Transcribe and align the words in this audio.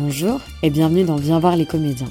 Bonjour 0.00 0.40
et 0.62 0.70
bienvenue 0.70 1.02
dans 1.02 1.16
Viens 1.16 1.40
voir 1.40 1.56
les 1.56 1.66
comédiens. 1.66 2.10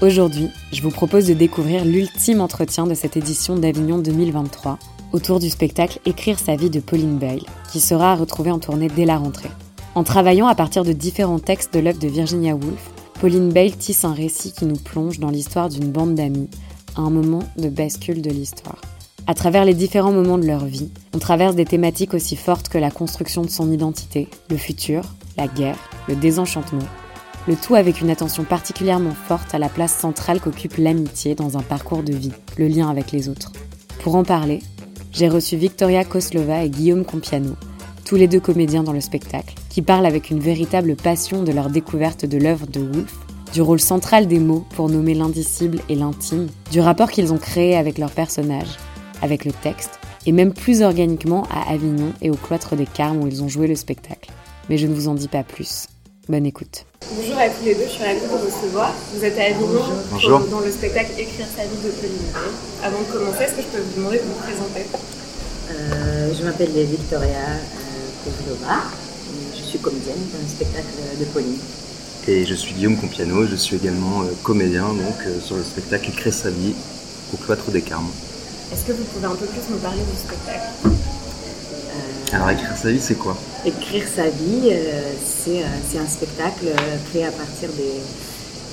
Aujourd'hui, 0.00 0.48
je 0.72 0.82
vous 0.82 0.90
propose 0.90 1.28
de 1.28 1.34
découvrir 1.34 1.84
l'ultime 1.84 2.40
entretien 2.40 2.84
de 2.84 2.94
cette 2.94 3.16
édition 3.16 3.54
d'Avignon 3.54 3.98
2023 3.98 4.76
autour 5.12 5.38
du 5.38 5.48
spectacle 5.48 6.00
Écrire 6.04 6.40
sa 6.40 6.56
vie 6.56 6.68
de 6.68 6.80
Pauline 6.80 7.18
Bale, 7.18 7.44
qui 7.70 7.78
sera 7.78 8.16
retrouvé 8.16 8.50
en 8.50 8.58
tournée 8.58 8.88
dès 8.88 9.04
la 9.04 9.18
rentrée. 9.18 9.52
En 9.94 10.02
travaillant 10.02 10.48
à 10.48 10.56
partir 10.56 10.82
de 10.82 10.92
différents 10.92 11.38
textes 11.38 11.72
de 11.72 11.78
l'œuvre 11.78 12.00
de 12.00 12.08
Virginia 12.08 12.56
Woolf, 12.56 12.90
Pauline 13.20 13.52
Bale 13.52 13.76
tisse 13.76 14.04
un 14.04 14.14
récit 14.14 14.52
qui 14.52 14.64
nous 14.64 14.74
plonge 14.74 15.20
dans 15.20 15.30
l'histoire 15.30 15.68
d'une 15.68 15.92
bande 15.92 16.16
d'amis, 16.16 16.50
à 16.96 17.02
un 17.02 17.10
moment 17.10 17.44
de 17.56 17.68
bascule 17.68 18.20
de 18.20 18.30
l'histoire. 18.30 18.80
À 19.28 19.34
travers 19.34 19.64
les 19.64 19.74
différents 19.74 20.10
moments 20.10 20.38
de 20.38 20.46
leur 20.48 20.64
vie, 20.64 20.90
on 21.14 21.20
traverse 21.20 21.54
des 21.54 21.66
thématiques 21.66 22.14
aussi 22.14 22.34
fortes 22.34 22.68
que 22.68 22.78
la 22.78 22.90
construction 22.90 23.42
de 23.42 23.50
son 23.50 23.70
identité, 23.70 24.26
le 24.50 24.56
futur, 24.56 25.04
la 25.36 25.46
guerre, 25.46 25.78
le 26.08 26.16
désenchantement, 26.16 26.82
le 27.48 27.56
tout 27.56 27.74
avec 27.74 28.00
une 28.00 28.10
attention 28.10 28.44
particulièrement 28.44 29.14
forte 29.14 29.54
à 29.54 29.58
la 29.58 29.68
place 29.68 29.96
centrale 29.96 30.40
qu'occupe 30.40 30.76
l'amitié 30.76 31.34
dans 31.34 31.58
un 31.58 31.62
parcours 31.62 32.02
de 32.02 32.12
vie, 32.12 32.32
le 32.56 32.68
lien 32.68 32.88
avec 32.88 33.12
les 33.12 33.28
autres. 33.28 33.52
Pour 34.02 34.14
en 34.14 34.22
parler, 34.22 34.60
j'ai 35.12 35.28
reçu 35.28 35.56
Victoria 35.56 36.04
Koslova 36.04 36.64
et 36.64 36.70
Guillaume 36.70 37.04
Compiano, 37.04 37.56
tous 38.04 38.16
les 38.16 38.28
deux 38.28 38.40
comédiens 38.40 38.82
dans 38.82 38.92
le 38.92 39.00
spectacle, 39.00 39.54
qui 39.68 39.82
parlent 39.82 40.06
avec 40.06 40.30
une 40.30 40.40
véritable 40.40 40.96
passion 40.96 41.42
de 41.42 41.52
leur 41.52 41.68
découverte 41.68 42.26
de 42.26 42.38
l'œuvre 42.38 42.66
de 42.66 42.80
Woolf, 42.80 43.14
du 43.52 43.60
rôle 43.60 43.80
central 43.80 44.26
des 44.26 44.38
mots 44.38 44.64
pour 44.74 44.88
nommer 44.88 45.14
l'indicible 45.14 45.80
et 45.88 45.94
l'intime, 45.94 46.46
du 46.70 46.80
rapport 46.80 47.10
qu'ils 47.10 47.32
ont 47.32 47.38
créé 47.38 47.76
avec 47.76 47.98
leurs 47.98 48.10
personnages, 48.10 48.78
avec 49.20 49.44
le 49.44 49.52
texte, 49.52 49.98
et 50.26 50.32
même 50.32 50.54
plus 50.54 50.82
organiquement 50.82 51.46
à 51.50 51.72
Avignon 51.72 52.12
et 52.22 52.30
au 52.30 52.34
cloître 52.34 52.76
des 52.76 52.86
Carmes 52.86 53.22
où 53.22 53.26
ils 53.26 53.42
ont 53.42 53.48
joué 53.48 53.66
le 53.66 53.74
spectacle. 53.74 54.30
Mais 54.70 54.78
je 54.78 54.86
ne 54.86 54.94
vous 54.94 55.08
en 55.08 55.14
dis 55.14 55.28
pas 55.28 55.42
plus. 55.42 55.86
Bonne 56.28 56.46
écoute. 56.46 56.86
Bonjour 57.10 57.36
à 57.38 57.48
tous 57.48 57.64
les 57.64 57.74
deux, 57.74 57.84
je 57.84 57.90
suis 57.92 58.04
ravie 58.04 58.20
de 58.20 58.26
vous 58.26 58.38
recevoir. 58.38 58.92
Vous 59.14 59.24
êtes 59.24 59.38
à 59.38 59.42
Avignon 59.44 59.82
Bonjour. 60.10 60.40
dans 60.50 60.60
le 60.60 60.70
spectacle 60.70 61.10
Écrire 61.18 61.46
sa 61.56 61.62
vie 61.64 61.76
de 61.84 61.90
Pauline 61.90 62.30
Bale. 62.32 62.42
Avant 62.82 63.00
de 63.00 63.04
commencer, 63.12 63.44
est-ce 63.44 63.52
que 63.54 63.62
je 63.62 63.66
peux 63.68 63.82
vous 63.82 63.96
demander 63.96 64.18
de 64.18 64.22
vous 64.22 64.40
présenter? 64.40 64.86
Euh, 65.70 66.32
je 66.38 66.44
m'appelle 66.44 66.70
Victoria 66.70 67.58
euh, 67.58 68.24
Kozlova. 68.24 68.82
Je 69.56 69.62
suis 69.62 69.78
comédienne 69.78 70.16
dans 70.32 70.40
le 70.40 70.48
spectacle 70.48 70.94
de 71.18 71.24
Pauline. 71.26 71.58
Et 72.28 72.44
je 72.46 72.54
suis 72.54 72.72
Guillaume 72.74 72.96
Compiano, 72.96 73.46
je 73.46 73.56
suis 73.56 73.76
également 73.76 74.22
euh, 74.22 74.26
comédien 74.42 74.88
donc, 74.88 75.18
euh, 75.26 75.40
sur 75.40 75.56
le 75.56 75.64
spectacle 75.64 76.08
Écrire 76.10 76.32
sa 76.32 76.50
vie 76.50 76.74
au 77.34 77.36
cloître 77.36 77.70
des 77.70 77.82
Carmes. 77.82 78.10
Est-ce 78.72 78.84
que 78.84 78.92
vous 78.92 79.04
pouvez 79.04 79.26
un 79.26 79.34
peu 79.34 79.46
plus 79.46 79.60
nous 79.70 79.78
parler 79.78 80.00
du 80.00 80.16
spectacle? 80.18 80.70
Alors 82.32 82.50
Écrire 82.50 82.76
sa 82.76 82.90
vie 82.90 83.00
c'est 83.00 83.14
quoi? 83.14 83.36
Écrire 83.66 84.04
sa 84.16 84.24
vie, 84.24 84.70
euh, 84.70 85.12
c'est 85.44 85.60
euh, 85.62 85.66
c'est 85.90 85.98
un 85.98 86.06
spectacle 86.06 86.66
euh, 86.66 86.96
créé 87.10 87.26
à 87.26 87.30
partir 87.30 87.68
des, 87.76 87.82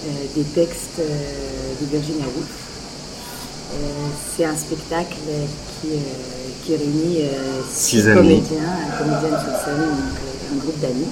euh, 0.07 0.09
des 0.35 0.43
textes 0.43 0.97
de 0.99 1.85
Virginia 1.85 2.25
Woolf. 2.25 2.47
C'est 4.35 4.45
un 4.45 4.55
spectacle 4.55 5.17
qui, 5.81 5.89
qui 6.63 6.75
réunit 6.75 7.19
Six 7.69 8.01
six 8.01 8.07
amis. 8.07 8.41
comédiens, 8.41 8.69
un 8.87 8.97
comédien 8.97 9.39
sur 9.39 9.51
scène, 9.63 9.77
donc, 9.77 10.53
un 10.53 10.55
groupe 10.57 10.79
d'amis. 10.79 11.05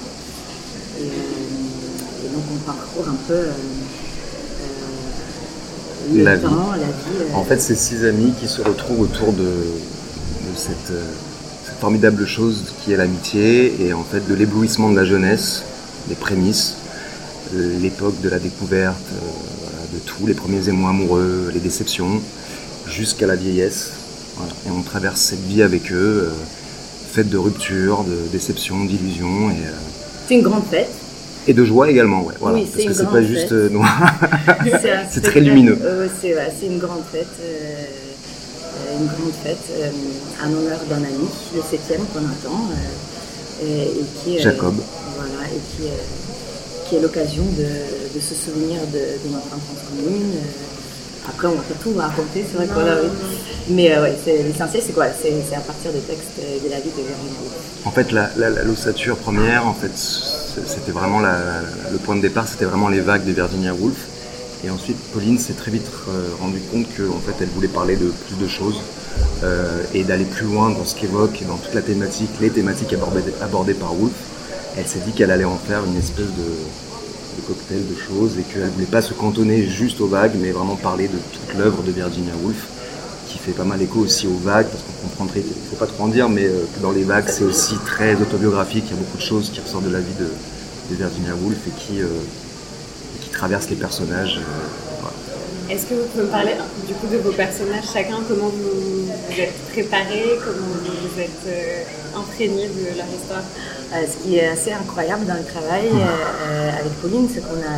Et, 0.98 1.04
et 1.04 2.28
donc 2.34 2.42
on 2.52 2.56
parcourt 2.66 3.06
un 3.08 3.16
peu 3.28 3.42
le 6.14 6.24
La 6.24 6.34
vie. 6.36 6.42
temps, 6.42 6.72
la 6.72 6.78
vie. 6.78 7.34
En 7.34 7.44
fait 7.44 7.60
c'est 7.60 7.76
six 7.76 8.04
amis 8.04 8.32
qui 8.40 8.48
se 8.48 8.60
retrouvent 8.62 9.02
autour 9.02 9.32
de, 9.32 9.52
cette 10.56 10.92
formidable 11.80 12.26
chose 12.26 12.64
qui 12.84 12.92
est 12.92 12.96
l'amitié 12.96 13.74
et 13.86 13.92
en 13.92 14.02
fait 14.02 14.26
de 14.28 14.34
l'éblouissement 14.34 14.90
de 14.90 14.96
la 14.96 15.04
jeunesse, 15.04 15.64
des 16.08 16.14
prémices, 16.14 16.76
euh, 17.54 17.78
l'époque 17.80 18.20
de 18.20 18.28
la 18.28 18.38
découverte, 18.38 18.96
euh, 19.12 19.94
de 19.94 19.98
tout, 20.00 20.26
les 20.26 20.34
premiers 20.34 20.68
émois 20.68 20.90
amoureux, 20.90 21.50
les 21.54 21.60
déceptions, 21.60 22.20
jusqu'à 22.88 23.26
la 23.26 23.36
vieillesse. 23.36 23.92
Voilà. 24.36 24.52
Et 24.66 24.70
on 24.70 24.82
traverse 24.82 25.20
cette 25.20 25.44
vie 25.46 25.62
avec 25.62 25.92
eux, 25.92 26.28
euh, 26.28 26.30
faite 27.12 27.28
de 27.28 27.38
ruptures, 27.38 28.04
de 28.04 28.16
déceptions, 28.32 28.84
d'illusions 28.84 29.50
et, 29.50 29.54
euh, 29.66 29.70
c'est 30.28 30.34
une 30.34 30.42
grande 30.42 30.64
fête. 30.70 30.90
et 31.46 31.54
de 31.54 31.64
joie 31.64 31.90
également. 31.90 32.22
Ouais, 32.22 32.34
voilà. 32.38 32.58
Oui, 32.58 32.66
Parce 32.70 32.84
que 32.86 32.92
c'est 32.92 33.06
pas 33.10 33.22
juste 33.22 33.48
fête. 33.48 33.72
noir. 33.72 34.12
C'est 35.10 35.22
très 35.22 35.40
lumineux. 35.40 35.78
euh, 35.82 36.06
c'est 36.20 36.66
une 36.66 36.78
grande 36.78 37.02
fête, 37.10 37.26
euh, 37.40 37.84
une 38.98 39.06
grande 39.06 39.32
fête 39.42 39.58
euh, 39.72 39.90
en 40.44 40.52
honneur 40.52 40.78
d'un 40.88 40.96
ami, 41.04 41.28
le 41.54 41.62
septième 41.68 42.00
qu'on 42.06 42.20
attend, 42.20 42.64
euh, 43.62 43.64
et, 43.64 44.04
qui, 44.22 44.38
euh, 44.38 44.42
Jacob. 44.42 44.74
Voilà, 45.16 45.46
et 45.48 45.58
qui, 45.76 45.88
euh, 45.88 46.88
qui 46.88 46.96
est 46.96 47.00
l'occasion 47.00 47.42
de, 47.44 48.16
de 48.16 48.20
se 48.20 48.34
souvenir 48.34 48.80
de, 48.92 48.98
de 48.98 49.32
notre 49.32 49.46
enfance 49.48 49.82
commune. 49.88 50.32
euh. 50.34 51.28
Après, 51.30 51.46
on 51.48 51.52
va 51.56 51.62
pas 51.62 51.74
tout 51.82 51.92
raconter, 51.94 52.42
c'est 52.50 52.56
vrai 52.56 52.66
que 52.66 52.72
voilà, 52.72 53.02
oui. 53.02 53.08
Mais 53.70 53.92
euh, 53.94 54.02
ouais, 54.02 54.16
l'essentiel, 54.26 54.82
c'est 54.86 54.92
quoi? 54.94 55.06
C'est 55.20 55.54
à 55.54 55.60
partir 55.60 55.92
des 55.92 56.00
textes 56.00 56.38
euh, 56.40 56.58
de 56.64 56.70
la 56.70 56.76
vie 56.80 56.88
de 56.88 57.02
Virginia 57.02 57.38
Woolf. 57.42 57.84
En 57.84 57.90
fait, 57.90 58.12
la, 58.12 58.30
la- 58.38 58.48
la- 58.48 58.62
l'ossature 58.64 59.16
première, 59.18 59.66
en 59.66 59.74
fait, 59.74 59.90
c'était 59.94 60.90
vraiment 60.92 61.20
la- 61.20 61.60
le 61.92 61.98
point 61.98 62.16
de 62.16 62.22
départ, 62.22 62.48
c'était 62.48 62.64
vraiment 62.64 62.88
les 62.88 63.00
vagues 63.00 63.24
de 63.26 63.32
Virginia 63.32 63.74
Woolf. 63.74 63.96
Et 64.64 64.70
ensuite, 64.70 64.96
Pauline 65.12 65.38
s'est 65.38 65.52
très 65.52 65.70
vite 65.70 65.86
euh, 66.08 66.30
rendue 66.40 66.60
compte 66.72 66.86
qu'en 66.96 67.18
fait, 67.20 67.34
elle 67.40 67.48
voulait 67.48 67.68
parler 67.68 67.96
de 67.96 68.08
plus 68.26 68.36
de 68.36 68.48
choses 68.48 68.80
euh, 69.44 69.82
et 69.94 70.02
d'aller 70.02 70.24
plus 70.24 70.46
loin 70.46 70.70
dans 70.70 70.84
ce 70.84 70.96
qu'évoque 70.96 71.40
dans 71.46 71.56
toute 71.56 71.74
la 71.74 71.82
thématique, 71.82 72.30
les 72.40 72.50
thématiques 72.50 72.92
abordées, 73.40 73.74
par 73.74 73.94
Woolf. 73.98 74.12
Elle 74.76 74.86
s'est 74.86 75.00
dit 75.06 75.12
qu'elle 75.12 75.30
allait 75.30 75.44
en 75.44 75.58
faire 75.58 75.84
une 75.84 75.96
espèce 75.96 76.26
de, 76.26 77.42
cocktail 77.46 77.82
de 77.88 77.94
choses 77.94 78.36
et 78.36 78.42
qu'elle 78.42 78.68
voulait 78.70 78.86
pas 78.86 79.00
se 79.00 79.14
cantonner 79.14 79.62
juste 79.62 80.00
aux 80.00 80.08
vagues, 80.08 80.34
mais 80.40 80.50
vraiment 80.50 80.74
parler 80.74 81.06
de 81.06 81.18
toute 81.18 81.56
l'œuvre 81.56 81.84
de 81.84 81.92
Virginia 81.92 82.32
Woolf 82.42 82.66
qui 83.28 83.38
fait 83.38 83.52
pas 83.52 83.64
mal 83.64 83.80
écho 83.80 84.00
aussi 84.00 84.26
aux 84.26 84.38
vagues, 84.42 84.66
parce 84.66 84.82
qu'on 84.82 85.08
comprendrait, 85.08 85.44
il 85.46 85.70
faut 85.70 85.76
pas 85.76 85.86
trop 85.86 86.04
en 86.04 86.08
dire, 86.08 86.28
mais 86.28 86.46
euh, 86.46 86.64
que 86.74 86.82
dans 86.82 86.90
les 86.90 87.04
vagues, 87.04 87.28
c'est 87.28 87.44
aussi 87.44 87.76
très 87.84 88.14
autobiographique, 88.14 88.84
il 88.88 88.90
y 88.90 88.94
a 88.94 88.96
beaucoup 88.96 89.18
de 89.18 89.22
choses 89.22 89.50
qui 89.50 89.60
ressortent 89.60 89.84
de 89.84 89.92
la 89.92 90.00
vie 90.00 90.14
de, 90.18 90.28
Virginia 90.90 91.34
Woolf 91.34 91.58
et 91.68 91.70
qui, 91.78 92.00
traversent 93.38 93.70
les 93.70 93.76
personnages. 93.86 94.36
euh, 94.38 95.00
voilà. 95.00 95.16
Est-ce 95.70 95.86
que 95.86 95.94
vous 95.94 96.06
pouvez 96.10 96.24
me 96.24 96.30
parler 96.38 96.54
du 96.88 96.94
coup 96.94 97.06
de 97.14 97.18
vos 97.18 97.32
personnages, 97.44 97.84
chacun, 97.92 98.18
comment 98.28 98.48
vous 98.48 99.06
vous 99.06 99.40
êtes 99.40 99.56
préparés, 99.72 100.30
comment 100.44 100.74
vous 100.84 100.96
vous 101.04 101.20
êtes 101.20 101.44
euh, 101.46 102.18
imprégnés 102.20 102.68
de 102.68 102.84
leur 102.98 103.06
histoire? 103.18 103.44
Euh, 103.92 103.96
ce 104.10 104.16
qui 104.22 104.36
est 104.38 104.48
assez 104.48 104.72
incroyable 104.72 105.24
dans 105.26 105.38
le 105.42 105.44
travail 105.54 105.86
euh, 105.92 106.70
avec 106.80 106.92
Pauline, 107.00 107.28
c'est 107.32 107.40
qu'on 107.46 107.60
a, 107.72 107.74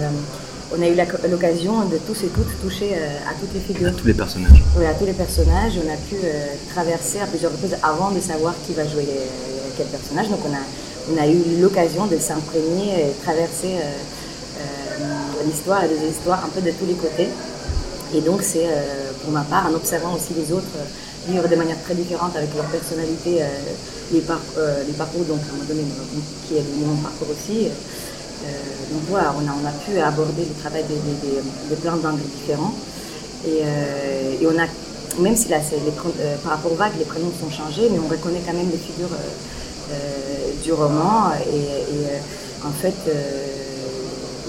on 0.76 0.80
a 0.82 0.88
eu 0.88 0.96
l'occasion 1.30 1.74
de 1.94 1.98
tous 2.06 2.18
et 2.24 2.28
toutes 2.36 2.52
toucher 2.62 2.90
euh, 2.94 3.30
à 3.30 3.32
toutes 3.38 3.52
les 3.54 3.60
figures. 3.60 3.94
Tous 3.96 4.06
les 4.06 4.14
personnages. 4.14 4.62
Oui, 4.78 4.86
à 4.86 4.94
tous 4.94 5.04
les 5.06 5.12
personnages, 5.24 5.74
on 5.84 5.88
a 5.92 5.96
pu 6.08 6.16
euh, 6.24 6.46
traverser 6.74 7.18
à 7.20 7.26
plusieurs 7.26 7.52
reprises 7.52 7.76
avant 7.82 8.10
de 8.12 8.20
savoir 8.20 8.54
qui 8.66 8.72
va 8.72 8.84
jouer 8.88 9.02
les- 9.12 9.30
quel 9.76 9.86
personnage. 9.88 10.28
Donc 10.30 10.40
on 10.48 10.54
a, 10.54 10.62
on 11.12 11.16
a 11.22 11.26
eu 11.26 11.38
l'occasion 11.60 12.06
de 12.06 12.18
s'imprégner 12.18 12.86
et 13.02 13.12
traverser 13.24 13.72
l'histoire 15.46 15.82
les 15.86 16.08
histoires 16.10 16.44
un 16.44 16.48
peu 16.48 16.60
de 16.60 16.70
tous 16.72 16.86
les 16.86 16.94
côtés. 16.94 17.28
Et 18.14 18.20
donc 18.20 18.42
c'est 18.42 18.66
euh, 18.66 19.12
pour 19.22 19.32
ma 19.32 19.42
part, 19.42 19.66
en 19.70 19.74
observant 19.74 20.14
aussi 20.14 20.34
les 20.34 20.50
autres 20.52 20.74
euh, 20.76 21.30
vivre 21.30 21.46
de 21.48 21.54
manière 21.56 21.80
très 21.84 21.94
différente 21.94 22.34
avec 22.36 22.50
leur 22.56 22.64
personnalité, 22.66 23.42
euh, 23.42 23.46
les, 24.12 24.18
les 24.18 24.92
parcours, 24.94 25.24
donc 25.24 25.38
à 25.46 25.50
un 25.50 25.52
moment 25.52 25.68
donné, 25.68 25.84
qui 26.48 26.56
est 26.56 26.64
mon 26.84 26.96
parcours 26.96 27.28
aussi. 27.30 27.68
Donc 28.90 29.02
voilà, 29.08 29.32
on 29.36 29.46
a, 29.46 29.52
on 29.52 29.66
a 29.68 29.70
pu 29.84 30.00
aborder 30.00 30.42
le 30.48 30.60
travail 30.60 30.82
de, 30.84 30.94
de, 30.94 31.14
de- 31.22 31.70
de 31.70 31.74
plein 31.76 31.94
d'angles 31.96 32.22
différents. 32.38 32.74
Et, 33.46 33.60
et 34.40 34.46
on 34.46 34.58
a, 34.58 34.66
même 35.22 35.36
si 35.36 35.48
là, 35.48 35.58
les 35.58 35.92
par 36.42 36.52
rapport 36.52 36.72
aux 36.72 36.74
vagues, 36.74 36.94
les 36.98 37.04
prénoms 37.04 37.30
sont 37.38 37.50
changés, 37.50 37.88
mais 37.92 37.98
on 37.98 38.08
reconnaît 38.08 38.40
quand 38.44 38.54
même 38.54 38.70
les 38.70 38.78
figures 38.78 39.14
du 40.64 40.72
roman. 40.72 41.32
Et, 41.52 42.66
en 42.66 42.72
fait, 42.72 42.96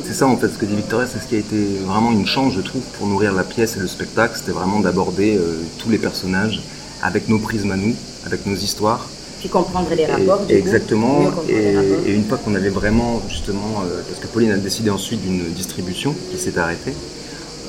C'est 0.05 0.13
ça 0.13 0.27
en 0.27 0.35
fait, 0.37 0.47
ce 0.49 0.57
que 0.57 0.65
dit 0.65 0.75
Victoria, 0.75 1.07
c'est 1.11 1.19
ce 1.19 1.27
qui 1.27 1.35
a 1.35 1.39
été 1.39 1.77
vraiment 1.85 2.11
une 2.11 2.25
chance, 2.25 2.53
je 2.53 2.61
trouve, 2.61 2.81
pour 2.97 3.07
nourrir 3.07 3.33
la 3.33 3.43
pièce 3.43 3.77
et 3.77 3.79
le 3.79 3.87
spectacle, 3.87 4.33
c'était 4.37 4.51
vraiment 4.51 4.79
d'aborder 4.79 5.37
euh, 5.37 5.59
tous 5.79 5.89
les 5.89 5.97
personnages 5.97 6.61
avec 7.01 7.29
nos 7.29 7.39
prismes 7.39 7.71
à 7.71 7.77
nous, 7.77 7.95
avec 8.25 8.45
nos 8.45 8.55
histoires. 8.55 9.07
puis 9.39 9.49
comprendre 9.49 9.87
les 9.95 10.03
Et- 10.03 10.05
rapports. 10.05 10.45
du 10.45 10.53
exactement. 10.53 11.31
Et, 11.49 11.53
les 11.53 11.75
rapports. 11.77 12.05
et 12.07 12.13
une 12.13 12.25
fois 12.25 12.37
qu'on 12.37 12.55
avait 12.55 12.69
vraiment, 12.69 13.21
justement, 13.29 13.83
euh, 13.85 14.01
parce 14.07 14.19
que 14.19 14.27
Pauline 14.27 14.51
a 14.51 14.57
décidé 14.57 14.89
ensuite 14.89 15.21
d'une 15.21 15.43
distribution 15.53 16.13
qui 16.31 16.37
s'est 16.37 16.57
arrêtée, 16.57 16.93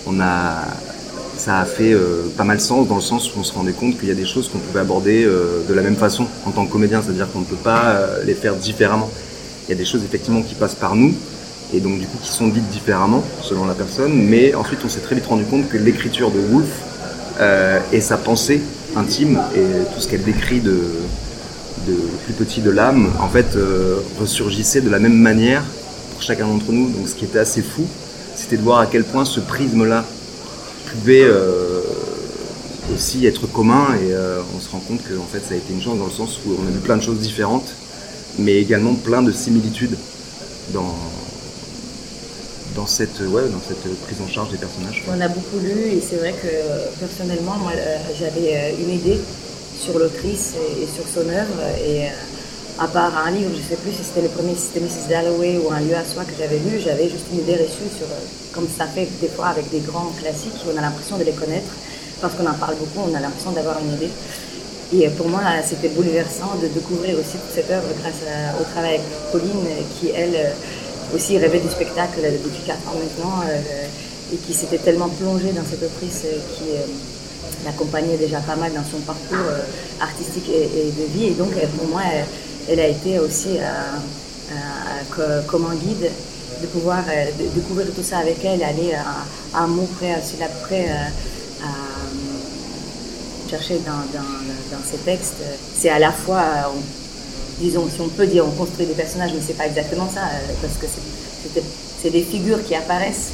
on 0.06 0.20
a, 0.20 0.64
ça 1.36 1.60
a 1.60 1.64
fait 1.64 1.92
euh, 1.92 2.24
pas 2.36 2.44
mal 2.44 2.60
sens 2.60 2.88
dans 2.88 2.96
le 2.96 3.00
sens 3.00 3.28
où 3.34 3.38
on 3.40 3.44
se 3.44 3.52
rendait 3.54 3.72
compte 3.72 3.98
qu'il 3.98 4.08
y 4.08 4.12
a 4.12 4.14
des 4.16 4.26
choses 4.26 4.48
qu'on 4.48 4.58
pouvait 4.58 4.80
aborder 4.80 5.24
de 5.24 5.72
la 5.74 5.82
même 5.82 5.96
façon 5.96 6.26
en 6.46 6.50
tant 6.50 6.66
que 6.66 6.72
comédien, 6.72 7.00
c'est-à-dire 7.02 7.30
qu'on 7.32 7.40
ne 7.40 7.44
peut 7.44 7.56
pas 7.56 8.00
les 8.26 8.34
faire 8.34 8.54
différemment. 8.56 9.08
Il 9.66 9.70
y 9.70 9.74
a 9.74 9.76
des 9.76 9.84
choses 9.84 10.02
effectivement 10.04 10.42
qui 10.42 10.54
passent 10.56 10.74
par 10.74 10.94
nous 10.96 11.14
et 11.74 11.80
donc 11.80 11.98
du 11.98 12.06
coup 12.06 12.18
qui 12.22 12.30
sont 12.30 12.48
dites 12.48 12.68
différemment 12.68 13.24
selon 13.42 13.64
la 13.64 13.74
personne, 13.74 14.12
mais 14.12 14.54
ensuite 14.54 14.80
on 14.84 14.88
s'est 14.88 15.00
très 15.00 15.14
vite 15.14 15.26
rendu 15.26 15.44
compte 15.44 15.68
que 15.68 15.76
l'écriture 15.76 16.30
de 16.30 16.38
Woolf 16.38 16.68
euh, 17.40 17.80
et 17.92 18.00
sa 18.00 18.16
pensée 18.16 18.60
intime 18.94 19.40
et 19.56 19.94
tout 19.94 20.00
ce 20.00 20.08
qu'elle 20.08 20.22
décrit 20.22 20.60
de, 20.60 20.76
plus 22.24 22.34
petit 22.34 22.60
de 22.60 22.70
l'âme, 22.70 23.10
en 23.20 23.28
fait, 23.28 23.56
euh, 23.56 23.96
ressurgissait 24.20 24.82
de 24.82 24.90
la 24.90 24.98
même 25.00 25.16
manière 25.16 25.64
pour 26.12 26.22
chacun 26.22 26.46
d'entre 26.46 26.70
nous. 26.70 26.90
Donc 26.90 27.08
ce 27.08 27.14
qui 27.14 27.24
était 27.24 27.40
assez 27.40 27.62
fou, 27.62 27.84
c'était 28.36 28.56
de 28.56 28.62
voir 28.62 28.78
à 28.78 28.86
quel 28.86 29.02
point 29.02 29.24
ce 29.24 29.40
prisme-là 29.40 30.04
pouvait 30.92 31.26
aussi 32.92 33.26
être 33.26 33.46
commun 33.46 33.86
et 33.94 34.14
on 34.54 34.60
se 34.60 34.68
rend 34.68 34.80
compte 34.80 35.02
que 35.02 35.14
en 35.18 35.24
fait 35.24 35.40
ça 35.40 35.54
a 35.54 35.56
été 35.56 35.72
une 35.72 35.80
chance 35.80 35.98
dans 35.98 36.04
le 36.04 36.10
sens 36.10 36.38
où 36.44 36.50
on 36.62 36.68
a 36.68 36.70
vu 36.70 36.80
plein 36.80 36.98
de 36.98 37.02
choses 37.02 37.18
différentes 37.18 37.74
mais 38.38 38.56
également 38.56 38.94
plein 38.94 39.22
de 39.22 39.32
similitudes 39.32 39.96
dans, 40.74 40.94
dans 42.74 42.86
cette, 42.86 43.20
ouais, 43.20 43.48
dans 43.48 43.60
cette 43.60 43.82
prise 44.02 44.20
en 44.20 44.28
charge 44.28 44.50
des 44.50 44.58
personnages. 44.58 45.04
On 45.08 45.20
a 45.20 45.28
beaucoup 45.28 45.58
lu 45.58 45.92
et 45.92 46.00
c'est 46.00 46.16
vrai 46.16 46.32
que 46.32 46.48
personnellement, 46.98 47.56
moi, 47.58 47.72
euh, 47.76 47.96
j'avais 48.18 48.56
euh, 48.56 48.82
une 48.82 48.94
idée 48.94 49.18
sur 49.78 49.98
l'autrice 49.98 50.54
et, 50.80 50.86
sur 50.86 51.04
son 51.06 51.28
œuvre. 51.28 51.60
Et 51.84 52.06
euh, 52.06 52.08
à 52.78 52.88
part 52.88 53.16
un 53.26 53.30
livre, 53.30 53.50
je 53.52 53.58
ne 53.58 53.68
sais 53.68 53.76
plus 53.76 53.92
si 53.92 54.04
c'était 54.04 54.22
le 54.22 54.28
premier, 54.28 54.54
si 54.54 54.68
c'était 54.72 54.80
Mrs. 54.80 55.08
Dalloway 55.08 55.58
ou 55.58 55.70
Un 55.72 55.80
lieu 55.80 55.94
à 55.94 56.04
soi 56.04 56.24
que 56.24 56.32
j'avais 56.38 56.58
lu, 56.58 56.80
j'avais 56.82 57.08
juste 57.08 57.26
une 57.32 57.40
idée 57.40 57.56
reçue 57.56 57.88
sur, 57.96 58.06
comme 58.52 58.66
ça 58.66 58.86
fait 58.86 59.08
des 59.20 59.28
fois 59.28 59.48
avec 59.48 59.70
des 59.70 59.80
grands 59.80 60.12
classiques, 60.20 60.54
on 60.72 60.76
a 60.78 60.80
l'impression 60.80 61.18
de 61.18 61.24
les 61.24 61.32
connaître. 61.32 61.70
Parce 62.20 62.34
qu'on 62.34 62.46
en 62.46 62.54
parle 62.54 62.76
beaucoup, 62.76 63.10
on 63.10 63.14
a 63.14 63.20
l'impression 63.20 63.50
d'avoir 63.50 63.78
une 63.80 63.94
idée. 63.94 64.10
Et 64.94 65.08
pour 65.08 65.28
moi, 65.28 65.40
c'était 65.66 65.88
bouleversant 65.88 66.54
de 66.62 66.68
découvrir 66.68 67.18
aussi 67.18 67.32
toute 67.32 67.52
cette 67.52 67.70
œuvre 67.70 67.88
grâce 68.00 68.22
au 68.60 68.64
travail 68.72 69.00
avec 69.00 69.00
Pauline, 69.32 69.66
qui, 69.98 70.10
elle, 70.10 70.54
aussi 71.14 71.38
rêvait 71.38 71.60
du 71.60 71.68
spectacle 71.68 72.20
depuis 72.20 72.62
4 72.66 72.78
ans 72.88 72.94
maintenant 72.94 73.42
euh, 73.48 74.34
et 74.34 74.36
qui 74.36 74.54
s'était 74.54 74.78
tellement 74.78 75.08
plongée 75.08 75.52
dans 75.52 75.64
cette 75.68 75.82
autrice 75.82 76.22
euh, 76.24 76.38
qui 76.54 76.70
euh, 76.70 76.84
l'accompagnait 77.64 78.16
déjà 78.16 78.40
pas 78.40 78.56
mal 78.56 78.72
dans 78.72 78.84
son 78.84 78.98
parcours 79.00 79.52
artistique 80.00 80.48
et, 80.48 80.90
de 80.90 81.12
vie. 81.12 81.26
Et 81.26 81.34
donc, 81.34 81.52
pour 81.76 81.86
moi, 81.88 82.02
elle, 82.68 82.80
a 82.80 82.88
été 82.88 83.20
aussi 83.20 83.58
comme 85.46 85.66
un 85.66 85.74
guide 85.74 86.10
de 86.60 86.66
pouvoir 86.66 87.04
découvrir 87.54 87.86
tout 87.94 88.02
ça 88.02 88.18
avec 88.18 88.44
elle, 88.44 88.64
aller 88.64 88.94
à, 88.94 89.60
un 89.62 89.66
mot 89.68 89.88
près, 89.96 90.16
aussi 90.18 90.42
après 90.42 90.88
à 90.88 91.68
chercher 93.48 93.78
dans, 93.86 93.92
dans, 94.12 94.26
dans, 94.72 94.84
ces 94.84 94.98
textes. 94.98 95.36
C'est 95.78 95.90
à 95.90 96.00
la 96.00 96.10
fois, 96.10 96.42
disons, 97.62 97.88
si 97.88 98.00
on 98.00 98.08
peut 98.08 98.26
dire, 98.26 98.44
on 98.46 98.50
construit 98.50 98.86
des 98.86 98.94
personnages, 98.94 99.30
mais 99.34 99.40
c'est 99.40 99.56
pas 99.56 99.66
exactement 99.66 100.08
ça, 100.12 100.20
euh, 100.20 100.52
parce 100.60 100.74
que 100.74 100.86
c'est 102.02 102.10
des 102.10 102.22
figures 102.22 102.62
qui 102.64 102.74
apparaissent, 102.74 103.30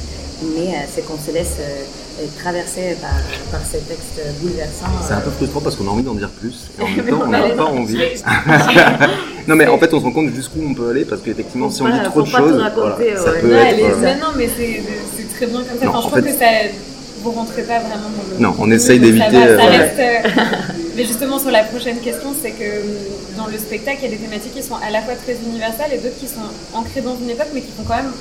mais 0.55 0.67
euh, 0.67 0.85
c'est 0.93 1.05
qu'on 1.05 1.17
se 1.17 1.31
laisse 1.31 1.57
euh, 1.59 2.25
traverser 2.39 2.95
par, 3.01 3.09
par, 3.51 3.61
ces 3.65 3.79
textes 3.79 4.21
bouleversants. 4.41 4.85
C'est 5.05 5.13
un 5.13 5.21
peu 5.21 5.31
frustrant 5.31 5.61
parce 5.61 5.75
qu'on 5.75 5.87
a 5.87 5.91
envie 5.91 6.03
d'en 6.03 6.13
dire 6.13 6.29
plus, 6.29 6.69
et 6.79 6.83
en 6.83 6.87
même 6.95 7.07
temps, 7.07 7.23
on 7.25 7.29
n'a 7.29 7.49
pas 7.49 7.65
envie. 7.65 7.97
non, 9.47 9.55
mais 9.55 9.67
en 9.67 9.79
fait, 9.79 9.93
on 9.93 9.99
se 9.99 10.05
rend 10.05 10.11
compte 10.11 10.33
jusqu'où 10.33 10.59
on 10.63 10.75
peut 10.75 10.89
aller, 10.89 11.05
parce 11.05 11.21
qu'effectivement, 11.21 11.69
si 11.71 11.81
on 11.81 11.89
dit 11.89 12.03
trop 12.03 12.21
de 12.21 12.27
choses, 12.27 12.61
ça 12.61 12.69
peut 13.41 13.53
être... 13.53 14.19
Non, 14.19 14.33
mais 14.37 14.47
c'est 14.55 15.35
très 15.35 15.47
bien 15.47 15.63
comme 15.63 15.79
ça. 15.79 15.85
je 15.85 16.07
trouve 16.07 16.21
que 16.21 16.31
ça 16.31 16.45
vous 17.21 17.31
rentrez 17.31 17.63
pas 17.63 17.79
vraiment 17.79 18.09
dans 18.15 18.37
le. 18.37 18.41
Non, 18.41 18.55
on 18.59 18.71
essaye 18.71 18.97
d'éviter. 18.97 19.43
Mais 20.99 21.05
justement, 21.05 21.39
sur 21.39 21.49
la 21.49 21.63
prochaine 21.63 21.97
question, 22.01 22.35
c'est 22.41 22.51
que 22.51 22.61
euh, 22.61 22.83
dans 23.37 23.47
le 23.47 23.57
spectacle, 23.57 23.99
il 24.01 24.11
y 24.11 24.13
a 24.13 24.17
des 24.17 24.21
thématiques 24.21 24.53
qui 24.53 24.61
sont 24.61 24.75
à 24.75 24.89
la 24.91 25.01
fois 25.01 25.13
très 25.15 25.37
universelles 25.47 25.93
et 25.93 25.97
d'autres 25.97 26.19
qui 26.19 26.27
sont 26.27 26.43
ancrées 26.73 26.99
dans 26.99 27.15
une 27.15 27.29
époque, 27.29 27.47
mais 27.53 27.61
qui 27.61 27.71
font 27.71 27.87
quand 27.87 27.95
même 27.95 28.11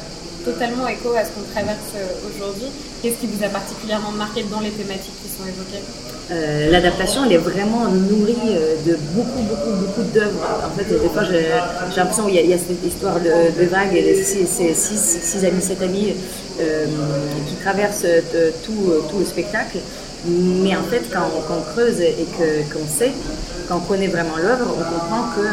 totalement 0.45 0.87
écho 0.87 1.11
à 1.11 1.25
ce 1.25 1.31
qu'on 1.31 1.43
traverse 1.53 1.91
euh, 1.97 2.07
aujourd'hui. 2.31 2.69
Qu'est-ce 3.03 3.17
qui 3.17 3.27
vous 3.27 3.43
a 3.43 3.49
particulièrement 3.49 4.13
marqué 4.13 4.45
dans 4.45 4.61
les 4.61 4.71
thématiques 4.71 5.19
qui 5.21 5.29
sont 5.29 5.43
évoquées? 5.43 5.83
Euh, 6.31 6.71
L'adaptation, 6.71 7.25
elle 7.25 7.33
est 7.33 7.43
vraiment 7.51 7.89
nourrie 7.89 8.55
de 8.87 8.97
beaucoup, 9.11 9.43
beaucoup, 9.43 9.75
beaucoup 9.83 10.03
d'œuvres. 10.15 10.47
En 10.65 10.71
fait, 10.79 10.85
des 10.85 11.09
fois, 11.09 11.25
j'ai 11.25 11.49
l'impression 11.97 12.27
qu'il 12.27 12.47
y, 12.47 12.55
a 12.55 12.59
cette 12.59 12.87
histoire 12.87 13.19
de, 13.19 13.65
vagues 13.65 13.97
et 13.97 14.23
six, 14.23 15.45
amis, 15.45 15.63
sept 15.63 15.83
amis 15.83 16.15
qui 17.49 17.55
traversent 17.57 18.07
tout 18.63 19.19
le 19.19 19.25
spectacle. 19.25 19.79
Mais 20.27 20.75
en 20.77 20.83
fait, 20.85 21.03
quand, 21.13 21.31
on 21.51 21.73
creuse 21.73 22.01
et 22.01 22.27
qu'on 22.73 22.87
sait, 22.87 23.13
quand 23.69 23.77
on 23.77 23.81
connaît 23.81 24.09
vraiment 24.09 24.37
l'œuvre, 24.37 24.75
on 24.77 24.99
comprend 24.99 25.31
que 25.37 25.47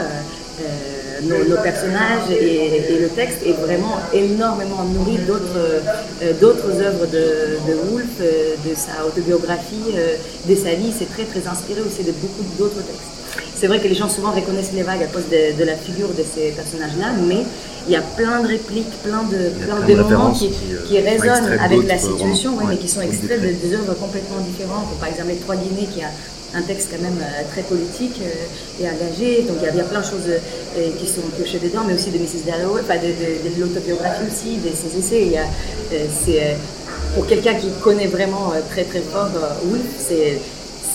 euh, 0.63 1.45
nos, 1.49 1.61
personnages 1.61 2.31
et, 2.31 2.99
le 2.99 3.09
texte 3.09 3.39
est 3.45 3.53
vraiment 3.53 3.97
énormément 4.13 4.83
nourri 4.83 5.17
d'autres 5.17 5.57
euh, 6.21 6.87
œuvres 6.87 7.05
de, 7.07 7.57
de 7.67 7.77
Woolf, 7.89 8.05
euh, 8.21 8.55
de 8.67 8.75
sa 8.75 9.05
autobiographie, 9.05 9.95
de 10.47 10.55
sa 10.55 10.73
vie. 10.73 10.93
C'est 10.97 11.11
très 11.11 11.25
très 11.25 11.47
inspiré 11.47 11.81
aussi 11.81 12.03
de 12.03 12.11
beaucoup 12.11 12.43
d'autres 12.57 12.81
textes. 12.81 13.15
C'est 13.55 13.67
vrai 13.67 13.79
que 13.79 13.87
les 13.87 13.95
gens 13.95 14.09
souvent 14.09 14.31
reconnaissent 14.31 14.73
les 14.73 14.83
vagues 14.83 15.03
à 15.03 15.07
cause 15.07 15.29
de, 15.31 15.63
la 15.63 15.75
figure 15.75 16.09
de 16.09 16.23
ces 16.23 16.51
personnages-là, 16.51 17.13
mais 17.27 17.43
il 17.87 17.93
y 17.93 17.95
a 17.95 18.01
plein 18.01 18.41
de 18.41 18.47
répliques, 18.47 18.91
plein 19.03 19.23
de, 19.23 19.49
plein, 19.63 19.79
de 19.87 20.01
moments 20.01 20.31
qui, 20.31 20.49
qui, 20.87 20.99
résonnent 20.99 21.57
avec 21.59 21.87
la 21.87 21.97
situation, 21.97 22.57
mais 22.67 22.77
qui 22.77 22.89
sont 22.89 23.01
extraits 23.01 23.41
de, 23.41 23.47
des 23.47 23.75
œuvres 23.75 23.93
complètement 23.95 24.39
différentes. 24.39 24.87
Par 24.99 25.09
exemple, 25.09 25.29
Les 25.29 25.37
Trois 25.37 25.55
Guinées, 25.55 25.87
qui 25.93 26.01
a 26.01 26.09
un 26.55 26.61
texte 26.61 26.89
quand 26.91 27.01
même 27.01 27.19
euh, 27.21 27.43
très 27.51 27.61
politique 27.63 28.19
euh, 28.21 28.83
et 28.83 28.87
engagé. 28.89 29.43
Donc 29.43 29.57
il 29.61 29.77
y, 29.77 29.79
a, 29.79 29.83
plein 29.83 29.99
de 29.99 30.05
choses 30.05 30.27
euh, 30.27 30.89
qui 30.97 31.07
sont 31.07 31.21
piochées 31.35 31.59
dedans, 31.59 31.81
mais 31.85 31.93
aussi 31.93 32.11
de 32.11 32.17
Mrs. 32.17 32.45
Dalloway, 32.45 32.81
de, 32.81 33.49
de, 33.49 33.61
l'autobiographie 33.61 34.23
aussi, 34.27 34.57
de 34.57 34.69
ses 34.69 34.97
essais. 34.97 35.27
Il 35.27 35.39
c'est, 36.23 36.57
pour 37.13 37.27
quelqu'un 37.27 37.55
qui 37.55 37.69
connaît 37.83 38.07
vraiment 38.07 38.53
très 38.69 38.83
très 38.83 39.01
fort 39.01 39.29
Wolf, 39.65 39.81
c'est, 39.97 40.39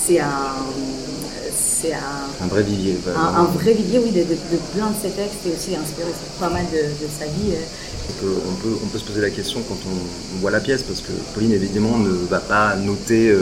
c'est 0.05 0.19
un 0.19 0.55
c'est 1.81 1.93
un, 1.93 2.47
vrai 2.47 2.63
vivier. 2.63 2.97
Un, 3.15 3.45
vrai 3.45 3.73
vivier, 3.73 3.99
oui, 3.99 4.11
de, 4.11 4.23
plein 4.75 4.89
de 4.89 4.95
ses 5.01 5.09
textes 5.09 5.45
et 5.45 5.49
aussi 5.49 5.75
inspiré 5.75 6.09
pas 6.39 6.49
mal 6.49 6.65
de, 6.71 7.07
sa 7.19 7.25
vie. 7.25 7.53
On 8.09 8.13
peut, 8.21 8.33
on, 8.47 8.53
peut, 8.61 8.75
on 8.83 8.87
peut, 8.87 8.99
se 8.99 9.03
poser 9.03 9.21
la 9.21 9.29
question 9.29 9.61
quand 9.67 9.77
on, 9.87 10.39
voit 10.39 10.51
la 10.51 10.59
pièce, 10.59 10.83
parce 10.83 11.01
que 11.01 11.11
Pauline, 11.33 11.53
évidemment, 11.53 11.97
ne 11.97 12.11
va 12.29 12.39
pas 12.39 12.75
noter 12.75 13.33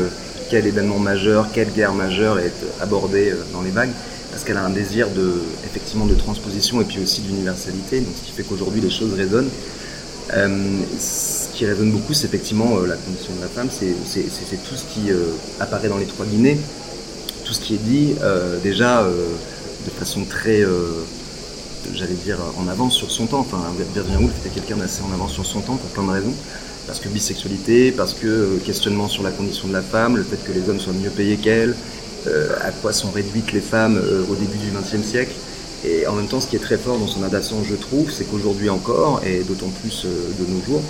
quel 0.49 0.65
événement 0.65 0.99
majeur, 0.99 1.47
quelle 1.53 1.71
guerre 1.71 1.93
majeure 1.93 2.39
est 2.39 2.53
abordée 2.81 3.31
euh, 3.31 3.43
dans 3.53 3.61
les 3.61 3.69
vagues, 3.69 3.91
parce 4.31 4.43
qu'elle 4.43 4.57
a 4.57 4.65
un 4.65 4.71
désir 4.71 5.07
de, 5.09 5.33
effectivement 5.65 6.05
de 6.05 6.15
transposition 6.15 6.81
et 6.81 6.85
puis 6.85 6.99
aussi 6.99 7.21
d'universalité, 7.21 8.01
donc 8.01 8.13
ce 8.19 8.25
qui 8.25 8.31
fait 8.31 8.43
qu'aujourd'hui 8.43 8.81
les 8.81 8.89
choses 8.89 9.13
résonnent. 9.13 9.49
Euh, 10.33 10.79
ce 10.99 11.49
qui 11.55 11.65
résonne 11.65 11.91
beaucoup, 11.91 12.13
c'est 12.13 12.27
effectivement 12.27 12.77
euh, 12.77 12.87
la 12.87 12.95
condition 12.95 13.33
de 13.35 13.41
la 13.41 13.47
femme, 13.47 13.69
c'est 13.71 13.93
tout 14.63 14.75
ce 14.75 14.85
qui 14.93 15.09
apparaît 15.59 15.89
dans 15.89 15.97
les 15.97 16.05
trois 16.05 16.25
Guinées, 16.25 16.57
tout 17.49 17.55
ce 17.55 17.61
qui 17.61 17.73
est 17.73 17.83
dit 17.83 18.13
déjà 18.61 19.03
de 19.03 19.89
façon 19.89 20.23
très, 20.23 20.63
j'allais 21.95 22.13
dire, 22.13 22.37
en 22.59 22.67
avance 22.67 22.93
sur 22.93 23.09
son 23.09 23.25
temps. 23.25 23.39
Enfin, 23.39 23.57
Virginia 23.95 24.19
Woolf 24.19 24.33
était 24.45 24.53
quelqu'un 24.53 24.75
d'assez 24.75 25.01
en 25.01 25.11
avance 25.11 25.31
sur 25.33 25.47
son 25.47 25.61
temps 25.61 25.77
pour 25.77 25.89
plein 25.89 26.03
de 26.03 26.11
raisons 26.11 26.33
parce 26.89 26.99
que 26.99 27.07
bisexualité, 27.07 27.91
parce 27.91 28.15
que 28.15 28.25
euh, 28.25 28.57
questionnement 28.65 29.07
sur 29.07 29.21
la 29.21 29.29
condition 29.29 29.67
de 29.67 29.73
la 29.73 29.83
femme, 29.83 30.17
le 30.17 30.23
fait 30.23 30.43
que 30.43 30.51
les 30.51 30.67
hommes 30.69 30.79
soient 30.79 30.91
mieux 30.93 31.11
payés 31.11 31.37
qu'elles, 31.37 31.75
euh, 32.25 32.49
à 32.63 32.71
quoi 32.71 32.93
sont 32.93 33.11
réduites 33.11 33.53
les 33.53 33.61
femmes 33.61 33.95
euh, 33.95 34.23
au 34.27 34.33
début 34.33 34.57
du 34.57 34.71
XXe 34.71 35.07
siècle. 35.07 35.35
Et 35.85 36.07
en 36.07 36.13
même 36.13 36.25
temps, 36.25 36.39
ce 36.39 36.47
qui 36.47 36.55
est 36.55 36.59
très 36.59 36.77
fort 36.77 36.97
dans 36.97 37.05
son 37.05 37.21
adaptation, 37.21 37.63
je 37.63 37.75
trouve, 37.75 38.09
c'est 38.11 38.23
qu'aujourd'hui 38.23 38.71
encore, 38.71 39.21
et 39.23 39.43
d'autant 39.43 39.69
plus 39.81 40.05
de 40.05 40.51
nos 40.51 40.65
jours, 40.65 40.81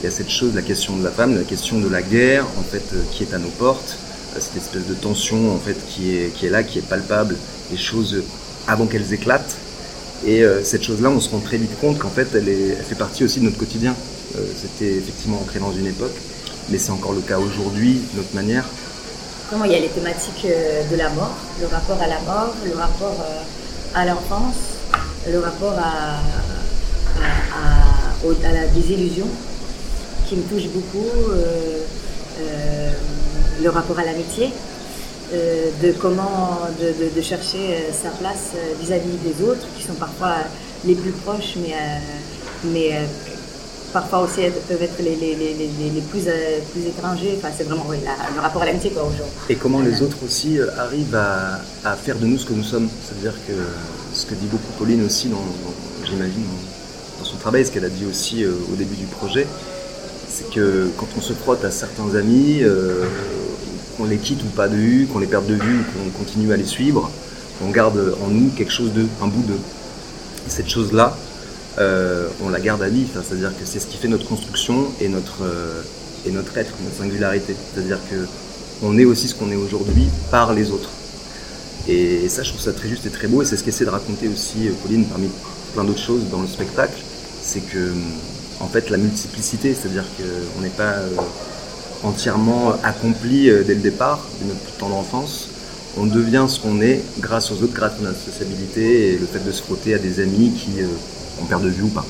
il 0.00 0.04
y 0.04 0.08
a 0.08 0.10
cette 0.10 0.30
chose, 0.30 0.54
la 0.54 0.62
question 0.62 0.96
de 0.96 1.04
la 1.04 1.10
femme, 1.10 1.36
la 1.36 1.44
question 1.44 1.78
de 1.78 1.88
la 1.88 2.00
guerre, 2.00 2.46
en 2.58 2.62
fait, 2.62 2.94
qui 3.12 3.24
est 3.24 3.34
à 3.34 3.38
nos 3.38 3.50
portes, 3.50 3.98
cette 4.40 4.56
espèce 4.56 4.86
de 4.86 4.94
tension, 4.94 5.54
en 5.54 5.58
fait, 5.58 5.76
qui 5.88 6.16
est, 6.16 6.50
là, 6.50 6.62
qui 6.62 6.78
est 6.78 6.88
palpable, 6.88 7.36
les 7.70 7.78
choses 7.78 8.22
avant 8.66 8.86
qu'elles 8.86 9.12
éclatent. 9.12 9.56
Et 10.26 10.42
cette 10.62 10.82
chose-là, 10.82 11.10
on 11.10 11.20
se 11.20 11.28
rend 11.28 11.40
très 11.40 11.58
vite 11.58 11.78
compte 11.80 11.98
qu'en 11.98 12.08
fait, 12.08 12.28
elle, 12.34 12.48
est, 12.48 12.76
fait 12.76 12.94
partie 12.94 13.24
aussi 13.24 13.40
de 13.40 13.44
notre 13.44 13.58
quotidien. 13.58 13.94
Euh, 14.36 14.40
c'était 14.56 14.96
effectivement 14.96 15.38
ancré 15.40 15.60
dans 15.60 15.72
une 15.72 15.86
époque, 15.86 16.14
mais 16.68 16.78
c'est 16.78 16.90
encore 16.90 17.12
le 17.12 17.20
cas 17.20 17.38
aujourd'hui, 17.38 18.00
de 18.12 18.16
notre 18.16 18.34
manière. 18.34 18.64
Comment 19.48 19.64
il 19.64 19.72
y 19.72 19.76
a 19.76 19.80
les 19.80 19.88
thématiques 19.88 20.46
euh, 20.46 20.82
de 20.90 20.96
la 20.96 21.08
mort, 21.10 21.36
le 21.60 21.66
rapport 21.66 22.00
à 22.00 22.08
la 22.08 22.18
mort, 22.20 22.54
le 22.64 22.74
rapport 22.74 23.16
euh, 23.20 23.42
à 23.94 24.04
l'enfance, 24.06 24.56
le 25.30 25.38
rapport 25.38 25.74
à, 25.78 26.18
à, 28.24 28.52
la 28.52 28.66
désillusion 28.68 29.26
qui 30.26 30.36
me 30.36 30.42
touche 30.42 30.68
beaucoup, 30.70 31.30
le 33.62 33.70
rapport 33.70 33.98
à 33.98 34.04
l'amitié, 34.04 34.50
de 35.32 35.92
comment 35.92 36.60
de, 36.80 37.20
chercher 37.22 37.86
sa 37.92 38.10
place 38.10 38.52
vis-à-vis 38.80 39.16
des 39.24 39.44
autres 39.44 39.66
qui 39.76 39.82
sont 39.82 39.94
parfois 39.94 40.36
les 40.84 40.94
plus 40.94 41.10
proches 41.10 41.54
mais, 41.56 41.74
mais 42.64 43.00
parfois 43.94 44.22
aussi 44.22 44.40
peuvent 44.68 44.82
être 44.82 44.98
les, 44.98 45.14
les, 45.14 45.36
les, 45.36 45.54
les 45.54 46.00
plus, 46.00 46.24
euh, 46.26 46.58
plus 46.72 46.84
étrangers. 46.86 47.34
Enfin, 47.38 47.48
c'est 47.56 47.62
vraiment 47.62 47.86
le 47.88 48.40
rapport 48.40 48.60
à 48.62 48.66
l'amitié 48.66 48.90
aujourd'hui. 48.90 49.22
Et 49.48 49.54
comment 49.54 49.80
les 49.80 50.02
autres 50.02 50.18
aussi 50.24 50.58
euh, 50.58 50.66
arrivent 50.76 51.14
à, 51.14 51.60
à, 51.84 51.94
faire 51.94 52.18
de 52.18 52.26
nous 52.26 52.36
ce 52.36 52.44
que 52.44 52.52
nous 52.52 52.64
sommes. 52.64 52.88
C'est-à-dire 53.02 53.34
que 53.46 53.52
ce 54.12 54.26
que 54.26 54.34
dit 54.34 54.46
beaucoup 54.46 54.72
Pauline 54.78 55.06
aussi, 55.06 55.28
dans, 55.28 55.44
j'imagine, 56.04 56.42
dans, 57.18 57.24
son 57.24 57.36
travail, 57.36 57.64
ce 57.64 57.70
qu'elle 57.70 57.84
a 57.84 57.88
dit 57.88 58.04
aussi 58.04 58.42
euh, 58.42 58.50
au 58.72 58.74
début 58.74 58.96
du 58.96 59.06
projet, 59.06 59.46
c'est 60.28 60.50
que 60.50 60.90
quand 60.98 61.06
on 61.16 61.20
se 61.20 61.32
frotte 61.32 61.64
à 61.64 61.70
certains 61.70 62.16
amis, 62.16 62.62
qu'on 63.96 64.04
les 64.04 64.18
quitte 64.18 64.42
ou 64.42 64.48
pas 64.56 64.68
de 64.68 64.76
vue, 64.76 65.06
qu'on 65.06 65.18
les 65.18 65.26
perde 65.26 65.46
de 65.46 65.54
vue 65.54 65.80
ou 65.80 65.84
qu'on 65.84 66.10
continue 66.18 66.52
à 66.52 66.56
les 66.56 66.64
suivre, 66.64 67.10
on 67.64 67.70
garde 67.70 68.14
en 68.24 68.28
nous 68.28 68.50
quelque 68.50 68.72
chose 68.72 68.92
d'eux, 68.92 69.08
un 69.22 69.26
bout 69.26 69.42
d'eux. 69.42 69.60
Cette 70.48 70.68
chose-là, 70.68 71.16
on 71.78 72.48
la 72.48 72.60
garde 72.60 72.82
à 72.82 72.88
vie. 72.88 73.06
C'est-à-dire 73.12 73.50
que 73.50 73.64
c'est 73.64 73.80
ce 73.80 73.86
qui 73.86 73.96
fait 73.96 74.08
notre 74.08 74.26
construction 74.28 74.86
et 75.00 75.08
notre, 75.08 75.42
et 76.26 76.30
notre 76.30 76.56
être, 76.58 76.72
notre 76.82 76.96
singularité. 76.96 77.54
C'est-à-dire 77.72 77.98
que 78.10 78.26
on 78.82 78.98
est 78.98 79.04
aussi 79.04 79.28
ce 79.28 79.34
qu'on 79.34 79.50
est 79.50 79.56
aujourd'hui 79.56 80.08
par 80.30 80.52
les 80.52 80.70
autres. 80.70 80.90
Et 81.88 82.28
ça, 82.28 82.42
je 82.42 82.50
trouve 82.50 82.62
ça 82.62 82.72
très 82.72 82.88
juste 82.88 83.06
et 83.06 83.10
très 83.10 83.28
beau, 83.28 83.42
et 83.42 83.44
c'est 83.44 83.56
ce 83.56 83.64
qu'essaie 83.64 83.84
de 83.84 83.90
raconter 83.90 84.28
aussi 84.28 84.68
Pauline 84.82 85.04
parmi 85.04 85.28
plein 85.74 85.84
d'autres 85.84 86.02
choses 86.02 86.22
dans 86.30 86.40
le 86.40 86.48
spectacle, 86.48 86.98
c'est 87.42 87.60
que 87.60 87.92
en 88.60 88.68
fait 88.68 88.88
la 88.88 88.96
multiplicité, 88.96 89.74
c'est-à-dire 89.74 90.04
qu'on 90.16 90.62
n'est 90.62 90.70
pas 90.70 90.92
euh, 90.92 91.10
entièrement 92.04 92.74
accompli 92.82 93.50
euh, 93.50 93.64
dès 93.64 93.74
le 93.74 93.80
départ 93.80 94.24
de 94.40 94.48
notre 94.48 94.76
temps 94.78 94.88
d'enfance, 94.88 95.48
on 95.96 96.06
devient 96.06 96.46
ce 96.48 96.60
qu'on 96.60 96.80
est 96.80 97.00
grâce 97.20 97.50
aux 97.50 97.62
autres, 97.62 97.72
grâce 97.72 97.94
à 98.00 98.02
notre 98.02 98.18
sociabilité 98.18 99.12
et 99.12 99.18
le 99.18 99.26
fait 99.26 99.44
de 99.44 99.52
se 99.52 99.62
frotter 99.62 99.94
à 99.94 99.98
des 99.98 100.20
amis 100.20 100.52
qui 100.52 100.82
euh, 100.82 100.86
on 101.40 101.44
perd 101.44 101.62
de 101.62 101.68
vue 101.68 101.84
ou 101.84 101.88
pas. 101.88 102.04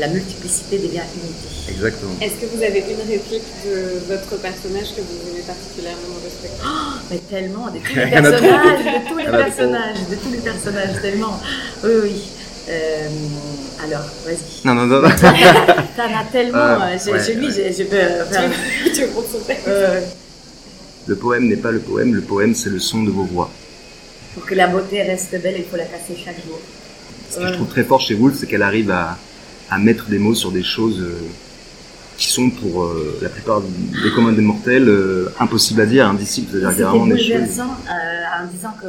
La 0.00 0.08
multiplicité 0.08 0.78
devient 0.78 1.02
unité. 1.14 1.70
Exactement. 1.70 2.12
Est-ce 2.20 2.34
que 2.34 2.46
vous 2.46 2.62
avez 2.62 2.80
une 2.80 3.08
réplique 3.08 3.44
de 3.64 4.12
votre 4.12 4.40
personnage 4.40 4.94
que 4.96 5.00
vous 5.00 5.30
aimez 5.30 5.42
particulièrement 5.46 6.18
respecter 6.22 6.62
oh, 6.64 6.98
Mais 7.10 7.18
tellement, 7.18 7.66
de 7.66 7.78
tous 7.78 7.94
les 7.94 8.10
personnages, 8.10 8.84
de 8.84 9.08
tous 9.08 9.18
les 9.18 9.24
personnages, 9.24 9.98
de 10.10 10.16
tous 10.16 10.30
les 10.32 10.38
personnages, 10.38 11.00
tellement. 11.00 11.40
Oui, 11.84 11.90
oui. 12.02 12.22
Euh, 12.68 13.08
alors, 13.84 14.04
vas-y. 14.24 14.66
Non, 14.66 14.74
non, 14.74 14.86
non. 14.86 15.02
T'en 15.96 16.18
as 16.18 16.24
tellement. 16.32 16.58
Euh, 16.58 16.96
je, 16.98 17.10
je, 17.10 17.32
je, 17.50 17.72
je, 17.72 17.82
peux 17.84 17.96
faire. 18.32 18.50
tu 18.94 19.02
veux 19.02 19.08
prendre 19.08 19.28
son 19.30 19.38
texte 19.40 19.68
Le 21.06 21.16
poème 21.16 21.48
n'est 21.48 21.56
pas 21.56 21.72
le 21.72 21.80
poème, 21.80 22.14
le 22.14 22.22
poème 22.22 22.54
c'est 22.54 22.70
le 22.70 22.78
son 22.78 23.02
de 23.02 23.10
vos 23.10 23.24
voix. 23.24 23.50
Pour 24.34 24.44
que 24.46 24.54
la 24.54 24.66
beauté 24.66 25.02
reste 25.02 25.40
belle, 25.40 25.54
il 25.58 25.64
faut 25.64 25.76
la 25.76 25.84
casser 25.84 26.16
chaque 26.22 26.44
jour. 26.44 26.58
Ce 27.30 27.38
que 27.38 27.46
je 27.46 27.52
trouve 27.52 27.68
très 27.68 27.84
fort 27.84 28.00
chez 28.00 28.14
Woolf, 28.14 28.36
c'est 28.36 28.46
qu'elle 28.46 28.62
arrive 28.62 28.90
à, 28.90 29.16
à, 29.70 29.78
mettre 29.78 30.06
des 30.06 30.18
mots 30.18 30.34
sur 30.34 30.50
des 30.50 30.62
choses 30.62 31.00
euh, 31.00 31.16
qui 32.16 32.28
sont 32.28 32.50
pour 32.50 32.84
euh, 32.84 33.18
la 33.22 33.28
plupart 33.28 33.60
des 33.60 34.10
communs 34.14 34.32
des 34.32 34.42
mortels 34.42 34.88
euh, 34.88 35.32
impossibles 35.38 35.80
à 35.80 35.86
dire, 35.86 36.08
indicibles. 36.08 36.48
C'est-à-dire 36.52 36.90
vraiment 36.90 37.06
des 37.06 37.18
choses. 37.22 37.60
en 37.60 38.46
disant 38.52 38.74
que 38.80 38.86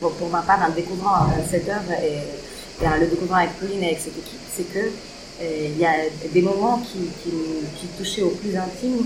pour, 0.00 0.12
pour, 0.12 0.28
ma 0.28 0.42
part, 0.42 0.60
en 0.68 0.74
découvrant 0.74 1.24
euh, 1.24 1.42
cette 1.50 1.68
œuvre 1.68 1.92
et, 2.02 2.86
en 2.86 2.96
le 3.00 3.06
découvrant 3.06 3.36
avec 3.36 3.58
Pauline 3.58 3.82
et 3.82 3.86
avec 3.86 3.98
cette 3.98 4.16
équipe, 4.16 4.40
c'est 4.56 4.72
que 4.72 4.78
euh, 4.78 5.68
il 5.68 5.78
y 5.78 5.84
a 5.84 5.94
des 6.32 6.42
moments 6.42 6.78
qui, 6.78 6.98
qui, 7.24 7.86
touchaient 7.98 8.22
au 8.22 8.30
plus 8.30 8.56
intime, 8.56 9.04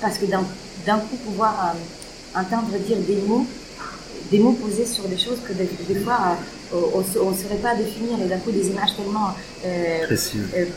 parce 0.00 0.18
que 0.18 0.26
d'un 0.26 0.98
coup, 0.98 1.16
pouvoir 1.24 1.74
euh, 1.74 2.40
entendre 2.40 2.76
dire 2.78 2.98
des 2.98 3.16
mots, 3.26 3.46
des 4.30 4.38
mots 4.38 4.52
posés 4.52 4.86
sur 4.86 5.04
des 5.04 5.18
choses 5.18 5.38
que 5.46 5.52
des, 5.52 6.00
fois 6.00 6.36
on 6.72 7.00
ne 7.00 7.36
saurait 7.36 7.60
pas 7.62 7.74
définir, 7.76 8.20
et 8.20 8.28
d'un 8.28 8.38
coup 8.38 8.50
des 8.50 8.68
images 8.68 8.96
tellement 8.96 9.34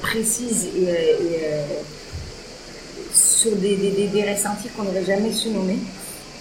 précises 0.01 0.67
et, 0.75 1.29
sur 3.13 3.55
des, 3.55 3.77
des, 3.77 4.07
des 4.07 4.31
ressentis 4.31 4.69
qu'on 4.75 4.83
n'aurait 4.83 5.05
jamais 5.05 5.31
su 5.31 5.49
nommer. 5.49 5.77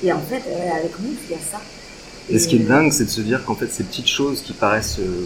Et 0.03 0.13
en 0.13 0.21
fait, 0.21 0.43
avec 0.77 0.99
nous, 0.99 1.15
il 1.29 1.31
y 1.31 1.35
a 1.35 1.39
ça. 1.39 1.61
Et 2.31 2.39
ce 2.39 2.49
qui 2.49 2.57
est 2.57 2.61
dingue, 2.61 2.91
c'est 2.91 3.05
de 3.05 3.11
se 3.11 3.21
dire 3.21 3.45
qu'en 3.45 3.55
fait, 3.55 3.69
ces 3.71 3.85
petites 3.85 4.09
choses 4.09 4.41
qui 4.41 4.55
paraissent 4.55 4.99
euh, 4.99 5.25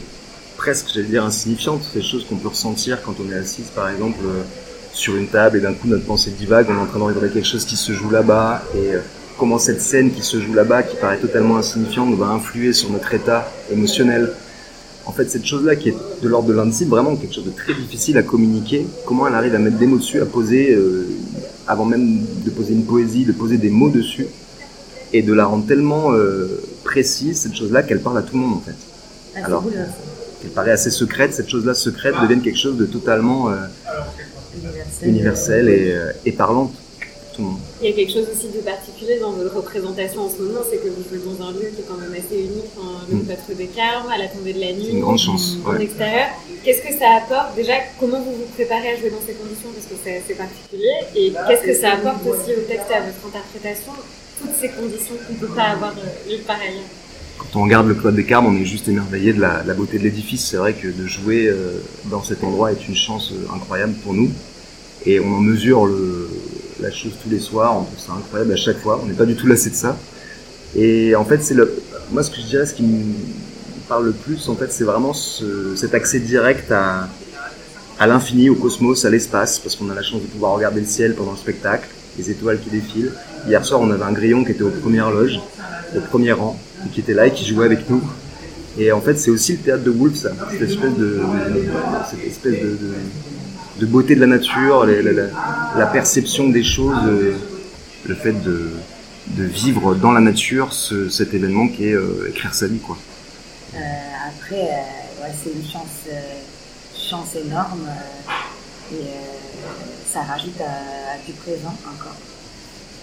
presque, 0.56 0.88
j'allais 0.92 1.06
dire, 1.06 1.24
insignifiantes, 1.24 1.82
ces 1.92 2.02
choses 2.02 2.24
qu'on 2.24 2.36
peut 2.36 2.48
ressentir 2.48 3.02
quand 3.02 3.14
on 3.24 3.30
est 3.30 3.36
assise, 3.36 3.68
par 3.74 3.88
exemple, 3.88 4.18
euh, 4.24 4.42
sur 4.92 5.14
une 5.14 5.28
table 5.28 5.58
et 5.58 5.60
d'un 5.60 5.74
coup 5.74 5.86
notre 5.86 6.04
pensée 6.04 6.32
divague, 6.32 6.66
on 6.68 6.74
est 6.74 6.80
en 6.80 6.86
train 6.86 6.98
de 6.98 7.04
regarder 7.04 7.30
quelque 7.30 7.46
chose 7.46 7.64
qui 7.64 7.76
se 7.76 7.92
joue 7.92 8.10
là-bas 8.10 8.64
et 8.74 8.94
euh, 8.94 9.00
comment 9.38 9.58
cette 9.58 9.80
scène 9.80 10.10
qui 10.10 10.22
se 10.22 10.40
joue 10.40 10.54
là-bas, 10.54 10.82
qui 10.82 10.96
paraît 10.96 11.18
totalement 11.18 11.56
insignifiante, 11.56 12.12
va 12.16 12.26
influer 12.26 12.72
sur 12.72 12.90
notre 12.90 13.14
état 13.14 13.48
émotionnel. 13.70 14.32
En 15.06 15.12
fait, 15.12 15.30
cette 15.30 15.46
chose-là 15.46 15.76
qui 15.76 15.90
est 15.90 15.96
de 16.20 16.28
l'ordre 16.28 16.48
de 16.48 16.54
l'indicible, 16.54 16.90
vraiment 16.90 17.14
quelque 17.14 17.34
chose 17.34 17.46
de 17.46 17.52
très 17.52 17.74
difficile 17.74 18.18
à 18.18 18.22
communiquer, 18.24 18.86
comment 19.06 19.28
elle 19.28 19.34
arrive 19.34 19.54
à 19.54 19.58
mettre 19.58 19.78
des 19.78 19.86
mots 19.86 19.96
dessus, 19.98 20.20
à 20.20 20.26
poser, 20.26 20.76
avant 21.66 21.86
même 21.86 22.26
de 22.44 22.50
poser 22.50 22.74
une 22.74 22.84
poésie, 22.84 23.24
de 23.24 23.32
poser 23.32 23.56
des 23.56 23.70
mots 23.70 23.88
dessus, 23.88 24.26
et 25.12 25.22
de 25.22 25.32
la 25.32 25.46
rendre 25.46 25.66
tellement 25.66 26.12
euh, 26.12 26.60
précise, 26.88 27.36
cette 27.42 27.54
chose-là, 27.54 27.82
qu'elle 27.82 28.00
parle 28.00 28.18
à 28.18 28.22
tout 28.22 28.34
le 28.34 28.42
monde 28.44 28.56
en 28.58 28.64
fait. 28.68 28.80
Ah, 29.36 29.44
Alors 29.44 29.64
qu'elle 30.40 30.50
paraît 30.50 30.70
assez 30.70 30.90
secrète, 30.90 31.34
cette 31.34 31.50
chose-là 31.50 31.74
secrète 31.74 32.14
devienne 32.22 32.40
quelque 32.40 32.58
chose 32.58 32.78
de 32.78 32.86
totalement 32.86 33.50
euh, 33.50 33.56
universel, 35.02 35.68
et, 35.68 35.92
euh, 35.92 36.12
et 36.24 36.32
parlante. 36.32 36.72
Tout 37.34 37.42
le 37.42 37.48
monde. 37.50 37.60
Il 37.82 37.90
y 37.90 37.92
a 37.92 37.94
quelque 37.94 38.12
chose 38.12 38.26
aussi 38.34 38.48
de 38.48 38.60
particulier 38.74 39.18
dans 39.20 39.32
votre 39.32 39.54
représentation 39.54 40.22
en 40.26 40.30
ce 40.30 40.38
moment, 40.42 40.62
c'est 40.68 40.78
que 40.78 40.88
vous 40.88 41.04
jouez 41.08 41.22
dans 41.28 41.38
un 41.46 41.52
lieu 41.52 41.68
qui 41.74 41.82
est 41.82 41.88
quand 41.90 42.00
même 42.04 42.16
assez 42.18 42.38
unique, 42.50 42.72
hein, 42.80 43.04
le 43.10 43.16
mm. 43.16 43.56
des 43.62 43.66
Carmes, 43.66 44.10
à 44.10 44.18
la 44.18 44.28
tombée 44.28 44.54
de 44.54 44.60
la 44.60 44.72
nuit, 44.72 44.90
une 44.90 45.00
grande 45.00 45.18
chance, 45.18 45.58
en 45.66 45.76
extérieur. 45.78 46.28
Qu'est-ce 46.64 46.82
que 46.82 46.94
ça 46.98 47.08
apporte? 47.20 47.54
Déjà, 47.54 47.74
comment 48.00 48.20
vous 48.26 48.34
vous 48.40 48.50
préparez 48.56 48.90
à 48.94 48.96
jouer 48.96 49.10
dans 49.10 49.24
ces 49.24 49.34
conditions? 49.34 49.70
Parce 49.76 49.86
que 49.86 49.96
c'est 50.02 50.16
assez 50.18 50.34
particulier. 50.34 50.96
Et 51.14 51.32
qu'est-ce 51.46 51.66
que 51.70 51.76
ça 51.82 51.92
apporte 51.92 52.22
aussi 52.26 52.50
au 52.58 52.62
texte 52.72 52.88
et 52.90 52.94
à 52.94 53.02
votre 53.06 53.22
interprétation? 53.30 53.92
Toutes 54.40 54.54
ces 54.60 54.68
conditions 54.68 55.14
qu'on 55.26 55.32
ne 55.34 55.38
peut 55.38 55.54
pas 55.54 55.70
avoir 55.70 55.92
euh, 55.92 56.36
pareil. 56.46 56.80
Quand 57.38 57.60
on 57.60 57.62
regarde 57.64 57.86
le 57.86 57.94
Club 57.94 58.16
des 58.16 58.24
Carmes, 58.24 58.46
on 58.46 58.56
est 58.56 58.64
juste 58.64 58.88
émerveillé 58.88 59.32
de 59.32 59.40
la, 59.40 59.62
beauté 59.74 59.98
de 59.98 60.04
l'édifice. 60.04 60.46
C'est 60.48 60.56
vrai 60.56 60.74
que 60.74 60.88
de 60.88 61.06
jouer 61.06 61.46
euh, 61.46 61.80
dans 62.06 62.22
cet 62.22 62.42
endroit 62.42 62.72
est 62.72 62.88
une 62.88 62.96
chance 62.96 63.32
euh, 63.32 63.54
incroyable 63.54 63.94
pour 64.02 64.14
nous. 64.14 64.30
Et 65.06 65.20
on 65.20 65.32
en 65.32 65.40
mesure 65.40 65.88
la 66.80 66.90
chose 66.90 67.12
tous 67.22 67.30
les 67.30 67.38
soirs. 67.38 67.76
On 67.76 67.84
trouve 67.84 67.98
ça 67.98 68.12
incroyable 68.12 68.52
à 68.52 68.56
chaque 68.56 68.78
fois. 68.78 69.00
On 69.02 69.06
n'est 69.06 69.14
pas 69.14 69.26
du 69.26 69.36
tout 69.36 69.46
lassé 69.46 69.70
de 69.70 69.76
ça. 69.76 69.96
Et 70.74 71.14
en 71.14 71.24
fait, 71.24 71.40
moi, 72.10 72.22
ce 72.24 72.30
que 72.30 72.38
je 72.38 72.46
dirais, 72.46 72.66
ce 72.66 72.74
qui 72.74 72.82
me 72.82 73.14
parle 73.88 74.06
le 74.06 74.12
plus, 74.12 74.48
en 74.48 74.56
fait, 74.56 74.72
c'est 74.72 74.82
vraiment 74.82 75.14
ce, 75.14 75.76
cet 75.76 75.94
accès 75.94 76.18
direct 76.18 76.72
à 76.72 77.08
l'infini, 78.00 78.50
au 78.50 78.56
cosmos, 78.56 79.04
à 79.04 79.10
l'espace, 79.10 79.60
parce 79.60 79.76
qu'on 79.76 79.88
a 79.88 79.94
la 79.94 80.02
chance 80.02 80.20
de 80.20 80.26
pouvoir 80.26 80.52
regarder 80.54 80.80
le 80.80 80.86
ciel 80.86 81.14
pendant 81.14 81.30
le 81.30 81.38
spectacle, 81.38 81.88
les 82.18 82.30
étoiles 82.30 82.60
qui 82.60 82.70
défilent. 82.70 83.12
Hier 83.46 83.64
soir, 83.64 83.80
on 83.80 83.90
avait 83.90 84.04
un 84.04 84.12
grillon 84.12 84.44
qui 84.44 84.52
était 84.52 84.62
aux 84.62 84.70
premières 84.70 85.10
loges, 85.10 85.40
au 85.96 86.00
premier 86.00 86.32
rang, 86.32 86.58
et 86.86 86.90
qui 86.90 87.00
était 87.00 87.14
là 87.14 87.26
et 87.26 87.32
qui 87.32 87.46
jouait 87.46 87.66
avec 87.66 87.88
nous. 87.88 88.02
Et 88.78 88.92
en 88.92 89.00
fait, 89.00 89.18
c'est 89.18 89.30
aussi 89.30 89.52
le 89.52 89.58
théâtre 89.58 89.82
de 89.82 89.90
Wolf, 89.90 90.14
ça, 90.14 90.30
cette 90.50 90.62
espèce 90.62 90.94
de, 90.96 91.20
beauté 93.86 94.14
de 94.14 94.20
la 94.20 94.26
nature, 94.26 94.86
la, 94.86 95.86
perception 95.86 96.48
des 96.48 96.62
choses, 96.62 96.96
euh, 97.06 97.34
le 98.06 98.14
fait 98.14 98.32
de, 98.32 98.70
vivre 99.36 99.94
dans 99.94 100.12
la 100.12 100.20
nature 100.20 100.72
ce, 100.72 101.08
cet 101.08 101.34
événement 101.34 101.68
qui 101.68 101.88
est 101.88 101.94
euh, 101.94 102.28
écrire 102.28 102.54
sa 102.54 102.66
vie, 102.66 102.78
quoi. 102.78 102.96
Euh, 103.74 103.78
après, 104.28 104.62
ouais, 105.20 105.32
c'est 105.42 105.50
une 105.50 105.68
chance, 105.68 106.06
chance 106.96 107.34
énorme 107.34 107.88
et 108.92 109.04
ça 110.10 110.22
rajoute 110.22 110.60
à, 110.60 111.14
à, 111.14 111.26
du 111.26 111.32
présent 111.32 111.74
encore. 111.84 112.16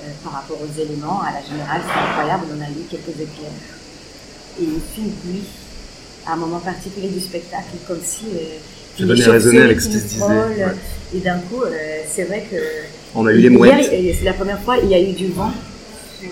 Euh, 0.04 0.12
par 0.24 0.34
rapport 0.34 0.58
aux 0.62 0.82
éléments, 0.82 1.22
à 1.22 1.32
la 1.32 1.42
générale, 1.42 1.82
c'est 1.86 2.00
incroyable, 2.00 2.44
on 2.52 2.62
a 2.62 2.68
lu 2.68 2.84
quelques 2.90 3.16
éclairs. 3.16 3.52
Et 4.60 4.64
une 4.64 4.82
fine 4.94 5.12
pluie, 5.24 5.44
à 6.28 6.34
un 6.34 6.36
moment 6.36 6.60
particulier 6.60 7.08
du 7.08 7.20
spectacle, 7.22 7.78
comme 7.88 8.02
si... 8.04 8.26
Euh, 8.26 8.58
je 9.00 9.06
venais 9.06 9.26
résonner 9.26 9.62
avec 9.62 9.80
ce 9.80 9.90
tu 9.90 9.98
disais. 9.98 10.26
Et 11.14 11.20
d'un 11.20 11.40
coup, 11.40 11.64
euh, 11.64 11.72
c'est 12.10 12.24
vrai 12.24 12.46
que... 12.50 12.58
On 13.16 13.26
a 13.26 13.32
eu 13.32 13.38
les 13.38 13.50
mouettes. 13.50 13.90
C'est 13.90 14.26
la 14.26 14.34
première 14.34 14.62
fois, 14.62 14.78
il 14.78 14.90
y 14.90 14.96
a 14.96 15.00
eu 15.00 15.14
du 15.14 15.28
vent. 15.30 15.52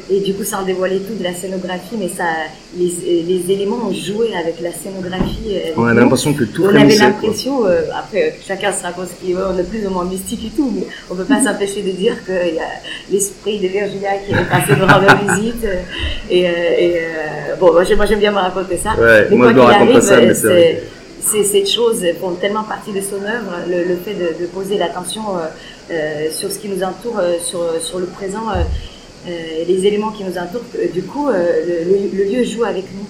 Et 0.10 0.20
du 0.22 0.34
coup, 0.34 0.44
ça 0.44 0.60
en 0.60 0.63
dévoilait 0.63 1.00
tout 1.00 1.13
de 1.13 1.24
la 1.24 1.34
scénographie, 1.34 1.96
mais 1.98 2.08
ça, 2.08 2.24
les, 2.78 3.24
les 3.24 3.52
éléments 3.52 3.88
ont 3.88 3.94
joué 3.94 4.32
avec 4.36 4.60
la 4.62 4.72
scénographie. 4.72 5.52
Euh, 5.52 5.72
on 5.78 5.86
avait 5.86 6.02
l'impression 6.02 6.34
que 6.34 6.46
tout 6.46 6.63
On 6.66 6.75
avait 6.75 6.96
l'impression, 6.96 7.66
euh, 7.66 7.82
après, 7.94 8.36
chacun 8.46 8.72
se 8.72 8.84
raconte 8.84 9.08
ce 9.10 9.25
qu'il 9.25 9.36
veut, 9.36 9.44
on 9.46 9.58
est 9.58 9.63
plus 9.63 9.86
ou 9.86 9.90
moins 9.90 10.06
mystique 10.06 10.46
et 10.46 10.56
tout, 10.56 10.72
mais 10.75 10.88
on 11.10 11.16
peut 11.16 11.25
pas 11.25 11.44
s'empêcher 11.46 11.82
de 11.82 11.92
dire 11.92 12.16
qu'il 12.25 12.56
y 12.56 12.60
a 12.60 12.70
l'esprit 13.12 13.60
de 13.60 13.68
Virginia 13.68 14.12
qui 14.25 14.34
est 14.34 14.50
passé 14.50 14.75
de 14.75 14.82
rendre 14.82 15.36
visite. 15.36 15.66
Et, 16.30 16.42
et 16.42 17.00
bon, 17.60 17.74
moi 17.74 17.84
j'aime 17.84 18.20
bien 18.20 18.32
me 18.32 18.38
raconter 18.38 18.78
ça. 18.78 18.92
Ouais, 19.00 19.28
mais 19.30 19.36
moi, 19.36 19.54
quoi 19.54 19.74
qu'il 19.74 19.90
arrive, 19.90 20.02
c'est 20.02 21.44
ces 21.44 21.66
choses 21.66 22.04
font 22.20 22.32
tellement 22.32 22.63
partie 22.63 22.92
de 22.92 23.00
son 23.00 23.16
œuvre, 23.16 23.54
le, 23.68 23.96
fait 23.96 24.13
de, 24.13 24.44
de 24.44 24.46
poser 24.48 24.78
l'attention 24.78 25.22
euh, 25.90 26.30
sur 26.32 26.52
ce 26.52 26.60
qui 26.60 26.68
nous 26.68 26.84
entoure, 26.84 27.20
sur, 27.42 27.60
sur 27.82 28.00
le 28.00 28.08
présent, 28.08 28.48
euh, 29.25 29.63
les 29.68 29.86
éléments 29.86 30.12
qui 30.12 30.24
nous 30.24 30.38
entourent, 30.38 30.65
euh, 30.77 30.88
du 30.94 31.01
coup, 31.03 31.30
euh, 31.30 31.86
le, 32.13 32.24
lieu 32.25 32.44
joue 32.44 32.65
avec 32.65 32.86
nous. 32.94 33.06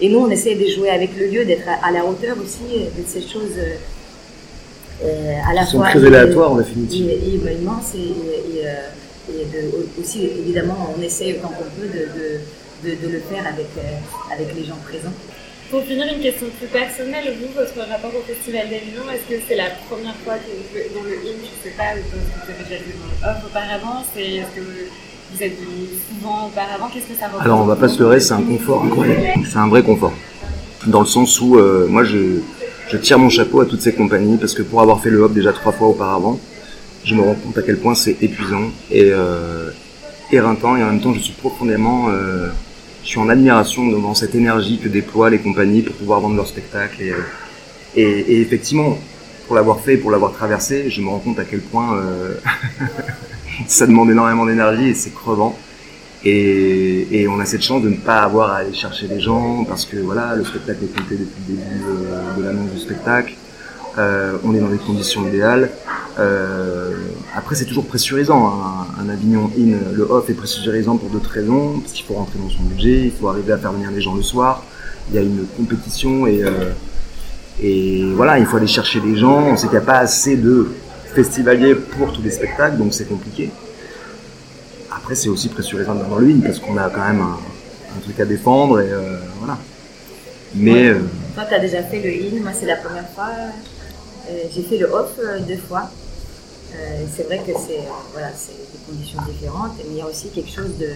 Et 0.00 0.08
nous, 0.08 0.20
on 0.20 0.30
essaie 0.30 0.54
de 0.54 0.66
jouer 0.66 0.88
avec 0.88 1.10
le 1.18 1.26
lieu, 1.26 1.44
d'être 1.44 1.68
à, 1.68 1.90
la 1.90 2.06
hauteur 2.06 2.36
aussi 2.42 2.78
de 2.78 3.04
ces 3.06 3.20
choses 3.20 3.58
à 5.02 5.52
la 5.52 5.66
fois. 5.66 5.88
très 5.88 6.06
aléatoires 6.06 6.52
en 6.52 6.56
définitive. 6.56 7.10
Et, 7.10 7.54
immenses 7.60 7.92
et, 7.94 8.62
et, 9.30 9.42
aussi, 10.00 10.24
évidemment, 10.24 10.94
on 10.96 11.02
essaie 11.02 11.34
autant 11.38 11.48
qu'on 11.48 11.68
peut 11.78 11.86
de, 11.86 12.88
de, 12.88 12.94
de, 12.96 13.12
le 13.12 13.20
faire 13.20 13.44
avec, 13.46 13.68
avec 14.32 14.56
les 14.56 14.64
gens 14.64 14.78
présents. 14.88 15.12
Pour 15.70 15.84
finir, 15.84 16.06
une 16.10 16.22
question 16.22 16.46
plus 16.58 16.68
personnelle, 16.68 17.36
vous, 17.38 17.52
votre 17.54 17.78
rapport 17.86 18.10
au 18.16 18.22
Festival 18.22 18.70
d'Avignon, 18.70 19.04
est-ce 19.12 19.36
que 19.36 19.40
c'est 19.46 19.56
la 19.56 19.68
première 19.88 20.16
fois 20.24 20.36
que 20.36 20.48
vous 20.48 20.64
jouez 20.72 20.90
dans 20.94 21.04
le 21.04 21.14
hymne, 21.14 21.44
je 21.44 21.68
ne 21.68 21.70
sais 21.70 21.76
pas, 21.76 21.92
ou 21.92 22.00
que 22.08 22.16
vous 22.16 22.50
avez 22.50 22.64
déjà 22.64 22.82
vu 22.82 22.94
dans 22.96 23.28
le 23.28 23.36
off 23.36 23.44
auparavant 23.44 24.00
Est-ce 24.16 24.56
que 24.56 24.64
vous 25.34 25.42
êtes 25.42 25.56
souvent 26.08 26.46
auparavant, 26.46 26.88
qu'est-ce 26.92 27.06
que 27.06 27.18
ça 27.18 27.26
représente 27.26 27.44
Alors 27.46 27.60
on 27.60 27.66
va 27.66 27.76
pas 27.76 27.88
se 27.88 27.98
leurrer, 27.98 28.20
c'est 28.20 28.34
un 28.34 28.42
confort 28.42 28.84
incroyable. 28.84 29.44
C'est 29.50 29.58
un 29.58 29.68
vrai 29.68 29.82
confort. 29.82 30.12
Dans 30.86 31.00
le 31.00 31.06
sens 31.06 31.40
où 31.40 31.56
euh, 31.56 31.86
moi 31.88 32.04
je, 32.04 32.40
je 32.90 32.96
tire 32.96 33.18
mon 33.18 33.28
chapeau 33.28 33.60
à 33.60 33.66
toutes 33.66 33.82
ces 33.82 33.92
compagnies 33.94 34.36
parce 34.38 34.54
que 34.54 34.62
pour 34.62 34.80
avoir 34.80 35.00
fait 35.00 35.10
le 35.10 35.20
hop 35.20 35.32
déjà 35.32 35.52
trois 35.52 35.72
fois 35.72 35.88
auparavant, 35.88 36.38
je 37.04 37.14
me 37.14 37.22
rends 37.22 37.34
compte 37.34 37.56
à 37.56 37.62
quel 37.62 37.78
point 37.78 37.94
c'est 37.94 38.16
épuisant 38.22 38.70
et 38.90 39.10
euh, 39.12 39.70
éreintant 40.32 40.76
et 40.76 40.82
en 40.82 40.86
même 40.86 41.00
temps 41.00 41.12
je 41.14 41.20
suis 41.20 41.32
profondément 41.32 42.08
euh, 42.10 42.48
je 43.02 43.08
suis 43.08 43.18
en 43.18 43.28
admiration 43.28 43.88
devant 43.88 44.14
cette 44.14 44.34
énergie 44.34 44.78
que 44.78 44.88
déploient 44.88 45.30
les 45.30 45.38
compagnies 45.38 45.82
pour 45.82 45.96
pouvoir 45.96 46.20
vendre 46.20 46.36
leur 46.36 46.46
spectacle 46.46 47.00
et, 47.02 47.14
et, 47.96 48.02
et 48.02 48.40
effectivement 48.42 48.98
pour 49.46 49.56
l'avoir 49.56 49.80
fait 49.80 49.96
pour 49.96 50.10
l'avoir 50.10 50.32
traversé 50.32 50.90
je 50.90 51.00
me 51.00 51.08
rends 51.08 51.18
compte 51.18 51.38
à 51.38 51.44
quel 51.44 51.60
point 51.60 51.96
euh, 51.96 52.34
ça 53.66 53.86
demande 53.86 54.10
énormément 54.10 54.46
d'énergie 54.46 54.88
et 54.88 54.94
c'est 54.94 55.14
crevant 55.14 55.56
et, 56.24 57.26
on 57.30 57.40
a 57.40 57.46
cette 57.46 57.62
chance 57.62 57.82
de 57.82 57.88
ne 57.88 57.96
pas 57.96 58.20
avoir 58.20 58.52
à 58.52 58.56
aller 58.56 58.74
chercher 58.74 59.06
les 59.06 59.20
gens 59.20 59.64
parce 59.64 59.86
que 59.86 59.96
voilà 59.96 60.36
le 60.36 60.44
spectacle 60.44 60.84
est 60.84 60.98
compté 60.98 61.16
depuis 61.16 61.42
le 61.48 61.54
début 61.54 61.78
de, 61.78 62.40
de 62.40 62.46
l'annonce 62.46 62.70
du 62.70 62.78
spectacle 62.78 63.34
euh, 63.98 64.36
on 64.44 64.54
est 64.54 64.60
dans 64.60 64.68
des 64.68 64.78
conditions 64.78 65.26
idéales 65.26 65.70
euh, 66.18 66.92
après, 67.34 67.54
c'est 67.54 67.64
toujours 67.64 67.86
pressurisant. 67.86 68.46
Hein. 68.46 68.86
Un 69.00 69.08
Avignon 69.08 69.50
In, 69.58 69.94
le 69.94 70.02
off 70.02 70.28
est 70.28 70.34
pressurisant 70.34 70.96
pour 70.96 71.08
d'autres 71.08 71.30
raisons, 71.30 71.80
parce 71.80 71.92
qu'il 71.92 72.04
faut 72.04 72.14
rentrer 72.14 72.38
dans 72.38 72.50
son 72.50 72.62
budget, 72.62 73.04
il 73.04 73.12
faut 73.12 73.28
arriver 73.28 73.52
à 73.52 73.58
faire 73.58 73.72
venir 73.72 73.90
les 73.90 74.00
gens 74.00 74.14
le 74.14 74.22
soir. 74.22 74.64
Il 75.08 75.14
y 75.14 75.18
a 75.18 75.22
une 75.22 75.46
compétition 75.56 76.26
et, 76.26 76.42
euh, 76.44 78.12
voilà, 78.16 78.38
il 78.38 78.46
faut 78.46 78.56
aller 78.56 78.66
chercher 78.66 79.00
des 79.00 79.16
gens. 79.16 79.48
On 79.52 79.56
sait 79.56 79.68
qu'il 79.68 79.78
n'y 79.78 79.82
a 79.82 79.86
pas 79.86 79.98
assez 79.98 80.36
de 80.36 80.68
festivaliers 81.14 81.74
pour 81.74 82.12
tous 82.12 82.22
les 82.22 82.30
spectacles, 82.30 82.76
donc 82.76 82.94
c'est 82.94 83.08
compliqué. 83.08 83.50
Après, 84.90 85.14
c'est 85.14 85.28
aussi 85.28 85.48
pressurisant 85.48 85.94
dans 85.94 86.16
le 86.16 86.34
parce 86.40 86.58
qu'on 86.58 86.76
a 86.76 86.88
quand 86.90 87.06
même 87.06 87.20
un, 87.20 87.38
un, 87.96 88.00
truc 88.00 88.18
à 88.20 88.24
défendre 88.24 88.80
et 88.80 88.90
euh, 88.90 89.18
voilà. 89.38 89.58
Mais. 90.54 90.92
Ouais. 90.92 91.00
Toi, 91.34 91.44
tu 91.48 91.54
as 91.54 91.60
déjà 91.60 91.82
fait 91.82 92.00
le 92.00 92.10
In, 92.10 92.42
moi, 92.42 92.52
c'est 92.58 92.66
la 92.66 92.76
première 92.76 93.08
fois. 93.10 93.30
J'ai 94.54 94.62
fait 94.62 94.78
le 94.78 94.86
off 94.86 95.18
deux 95.48 95.56
fois. 95.56 95.90
Euh, 96.74 97.04
c'est 97.14 97.24
vrai 97.24 97.38
que 97.38 97.52
c'est 97.66 97.80
voilà, 98.12 98.28
des 98.28 98.78
conditions 98.86 99.20
différentes, 99.28 99.72
mais 99.78 99.84
il 99.90 99.96
y 99.96 100.00
a 100.00 100.06
aussi 100.06 100.28
quelque 100.28 100.50
chose 100.50 100.76
de, 100.78 100.90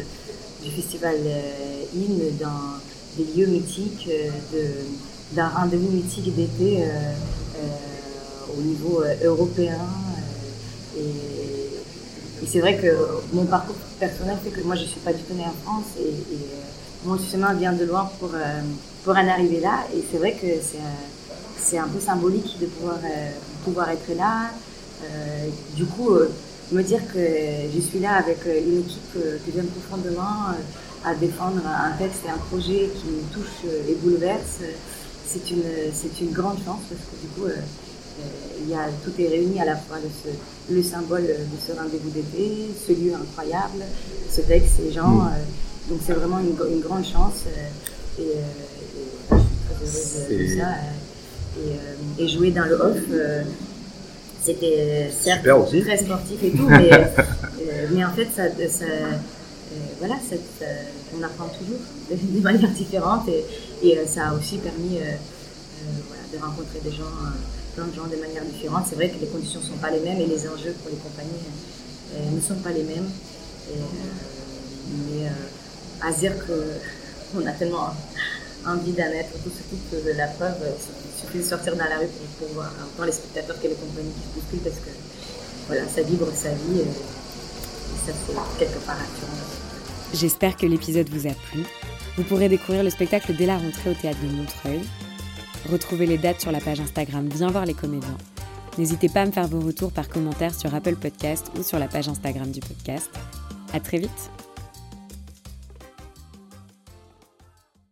du 0.63 0.71
festival 0.71 1.17
euh, 1.27 1.97
IN 1.97 2.37
dans 2.41 2.79
des 3.17 3.25
lieux 3.33 3.47
mythiques, 3.47 4.09
euh, 4.11 4.69
d'un 5.33 5.49
rendez-vous 5.49 5.91
mythique 5.91 6.35
d'été 6.35 6.85
au 8.57 8.61
niveau 8.61 9.03
européen. 9.25 9.79
Et, 10.99 12.47
c'est 12.47 12.61
vrai 12.61 12.77
que 12.77 12.95
mon 13.33 13.47
parcours 13.47 13.75
personnel 13.99 14.37
fait 14.45 14.51
que 14.51 14.61
moi 14.61 14.75
je 14.77 14.83
ne 14.83 14.87
suis 14.87 15.01
pas 15.01 15.15
du 15.15 15.23
tout 15.23 15.33
née 15.33 15.47
en 15.47 15.65
France 15.65 15.87
et, 15.99 16.09
et 16.35 16.47
mon 17.07 17.17
chemin 17.19 17.55
vient 17.55 17.73
de 17.73 17.85
loin 17.85 18.11
pour, 18.21 18.33
pour 19.03 19.13
en 19.15 19.29
arriver 19.29 19.61
là. 19.61 19.87
Et 19.97 20.05
c'est 20.11 20.19
vrai 20.19 20.33
que 20.33 20.47
c'est 21.59 21.79
un 21.79 21.89
peu 21.89 22.01
symbolique 22.01 22.59
de 22.61 22.67
pouvoir, 22.67 22.99
pouvoir 23.65 23.89
être 23.89 24.15
là, 24.15 24.51
euh, 25.05 25.49
du 25.75 25.85
coup, 25.85 26.11
euh, 26.11 26.31
me 26.73 26.83
dire 26.83 27.01
que 27.13 27.19
je 27.75 27.81
suis 27.81 27.99
là 27.99 28.15
avec 28.15 28.39
euh, 28.47 28.61
une 28.67 28.81
équipe 28.81 29.13
que 29.13 29.53
j'aime 29.55 29.67
profondément 29.67 30.55
à 31.05 31.15
défendre 31.15 31.61
un 31.67 31.93
texte 31.99 32.23
et 32.27 32.31
un 32.31 32.39
projet 32.39 32.91
qui 32.95 33.07
me 33.09 33.23
touche 33.33 33.71
et 33.89 33.95
bouleverse, 33.97 34.61
c'est 35.27 35.51
une, 35.51 35.63
c'est 35.93 36.21
une 36.23 36.33
grande 36.33 36.57
chance 36.65 36.81
parce 36.89 37.01
que 37.01 37.21
du 37.21 37.29
coup, 37.35 37.51
il 38.61 38.69
y 38.71 38.75
a, 38.75 38.89
tout 39.05 39.13
est 39.21 39.29
réuni 39.29 39.61
à 39.61 39.65
la 39.65 39.77
fois 39.77 39.97
le, 40.03 40.09
ce, 40.09 40.73
le 40.75 40.83
symbole 40.83 41.27
de 41.27 41.61
ce 41.61 41.73
rendez-vous 41.73 42.11
d'été, 42.11 42.71
ce 42.87 42.93
lieu 42.93 43.13
incroyable, 43.15 43.85
ce 44.31 44.41
texte, 44.43 44.75
ces 44.77 44.93
gens. 44.93 45.09
Mm. 45.09 45.31
donc 45.91 46.01
c'est 46.07 46.13
vraiment 46.15 46.39
une, 46.39 46.57
une, 46.73 46.81
grande 46.81 47.05
chance 47.05 47.45
et, 48.19 48.23
et, 48.23 48.27
je 49.31 49.87
suis 49.87 50.29
très 50.29 50.31
heureuse 50.31 50.55
de, 50.55 50.61
ça. 50.61 50.69
Et, 52.19 52.23
et, 52.23 52.29
jouer 52.29 52.51
dans 52.51 52.65
le 52.65 52.75
off, 52.75 52.99
c'était 54.45 55.11
certes 55.19 55.47
très 55.83 55.97
sportif 55.97 56.43
et 56.43 56.51
tout, 56.51 56.69
mais, 56.69 56.93
euh, 56.93 57.89
mais 57.93 58.05
en 58.05 58.13
fait, 58.13 58.29
ça, 58.35 58.43
ça 58.69 58.85
euh, 58.85 59.17
voilà, 59.99 60.17
ça, 60.29 60.37
on 61.19 61.23
apprend 61.23 61.49
toujours 61.49 61.79
de, 62.11 62.41
manière 62.41 62.69
différente 62.71 63.27
et, 63.29 63.45
et, 63.83 63.99
euh, 63.99 64.07
ça 64.07 64.29
a 64.29 64.35
aussi 64.35 64.59
permis 64.59 64.99
voilà, 66.09 66.23
de 66.33 66.39
rencontrer 66.39 66.81
des 66.85 66.91
gens, 66.91 67.05
plein 67.75 67.87
de 67.87 67.95
gens 67.95 68.07
de 68.07 68.17
manière 68.17 68.45
différente. 68.45 68.85
C'est 68.89 68.97
vrai 68.97 69.11
que 69.11 69.21
les 69.21 69.27
conditions 69.27 69.61
ne 69.61 69.67
sont 69.67 69.81
pas 69.81 69.91
les 69.91 70.01
mêmes 70.01 70.21
et 70.21 70.27
les 70.27 70.49
enjeux 70.49 70.75
pour 70.83 70.91
les 70.91 70.97
compagnies 70.97 71.31
ne 72.33 72.41
sont 72.41 72.57
pas 72.57 72.71
les 72.71 72.85
mêmes. 72.85 73.09
Et, 73.71 73.79
mais 75.11 75.29
à 76.01 76.13
dire 76.13 76.33
qu'on 76.47 77.47
a 77.47 77.53
tellement 77.53 77.91
envie 78.67 78.93
d'en 78.93 79.05
être, 79.05 79.33
surtout 79.33 79.79
que 79.91 80.17
la 80.17 80.27
preuve, 80.29 80.57
il 80.63 81.21
suffit 81.21 81.39
de 81.39 81.45
sortir 81.45 81.77
dans 81.77 81.85
la 81.85 81.99
rue 81.99 82.09
pour, 82.39 82.49
voir 82.49 82.71
autant 82.87 83.05
les 83.05 83.13
spectateurs 83.13 83.61
que 83.61 83.69
les 83.69 83.75
compagnies 83.75 84.13
qui 84.13 84.21
se 84.21 84.41
bousculent 84.41 84.71
parce 84.71 84.77
que 84.77 84.91
voilà, 85.67 85.83
ça 85.89 86.03
vibre 86.03 86.29
sa 86.35 86.51
vie 86.51 86.81
et, 86.81 86.87
ça 88.07 88.13
c'est 88.27 88.59
quelque 88.59 88.79
part 88.85 88.97
rassurant. 88.97 89.33
J'espère 90.13 90.57
que 90.57 90.67
l'épisode 90.67 91.09
vous 91.09 91.27
a 91.27 91.33
plu. 91.51 91.65
Vous 92.17 92.25
pourrez 92.25 92.49
découvrir 92.49 92.85
le 92.85 92.91
spectacle 92.91 93.35
dès 93.35 93.47
la 93.47 93.57
rentrée 93.57 93.91
au 93.91 93.95
théâtre 93.95 94.21
de 94.23 94.29
Montreuil. 94.29 94.83
Retrouvez 95.71 96.07
les 96.07 96.19
dates 96.19 96.41
sur 96.41 96.53
la 96.53 96.61
page 96.61 96.81
Instagram 96.81 97.27
Bien 97.27 97.49
voir 97.49 97.65
les 97.65 97.75
comédiens. 97.75 98.17
N'hésitez 98.77 99.09
pas 99.09 99.23
à 99.23 99.27
me 99.27 99.33
faire 99.33 99.49
vos 99.49 99.61
retours 99.61 99.93
par 99.93 100.09
commentaire 100.09 100.55
sur 100.55 100.75
Apple 100.75 100.97
Podcast 100.97 101.51
ou 101.59 101.63
sur 101.63 101.79
la 101.79 101.89
page 101.89 102.09
Instagram 102.09 102.51
du 102.51 102.61
podcast. 102.61 103.11
À 103.73 103.81
très 103.81 103.99
vite 103.99 104.31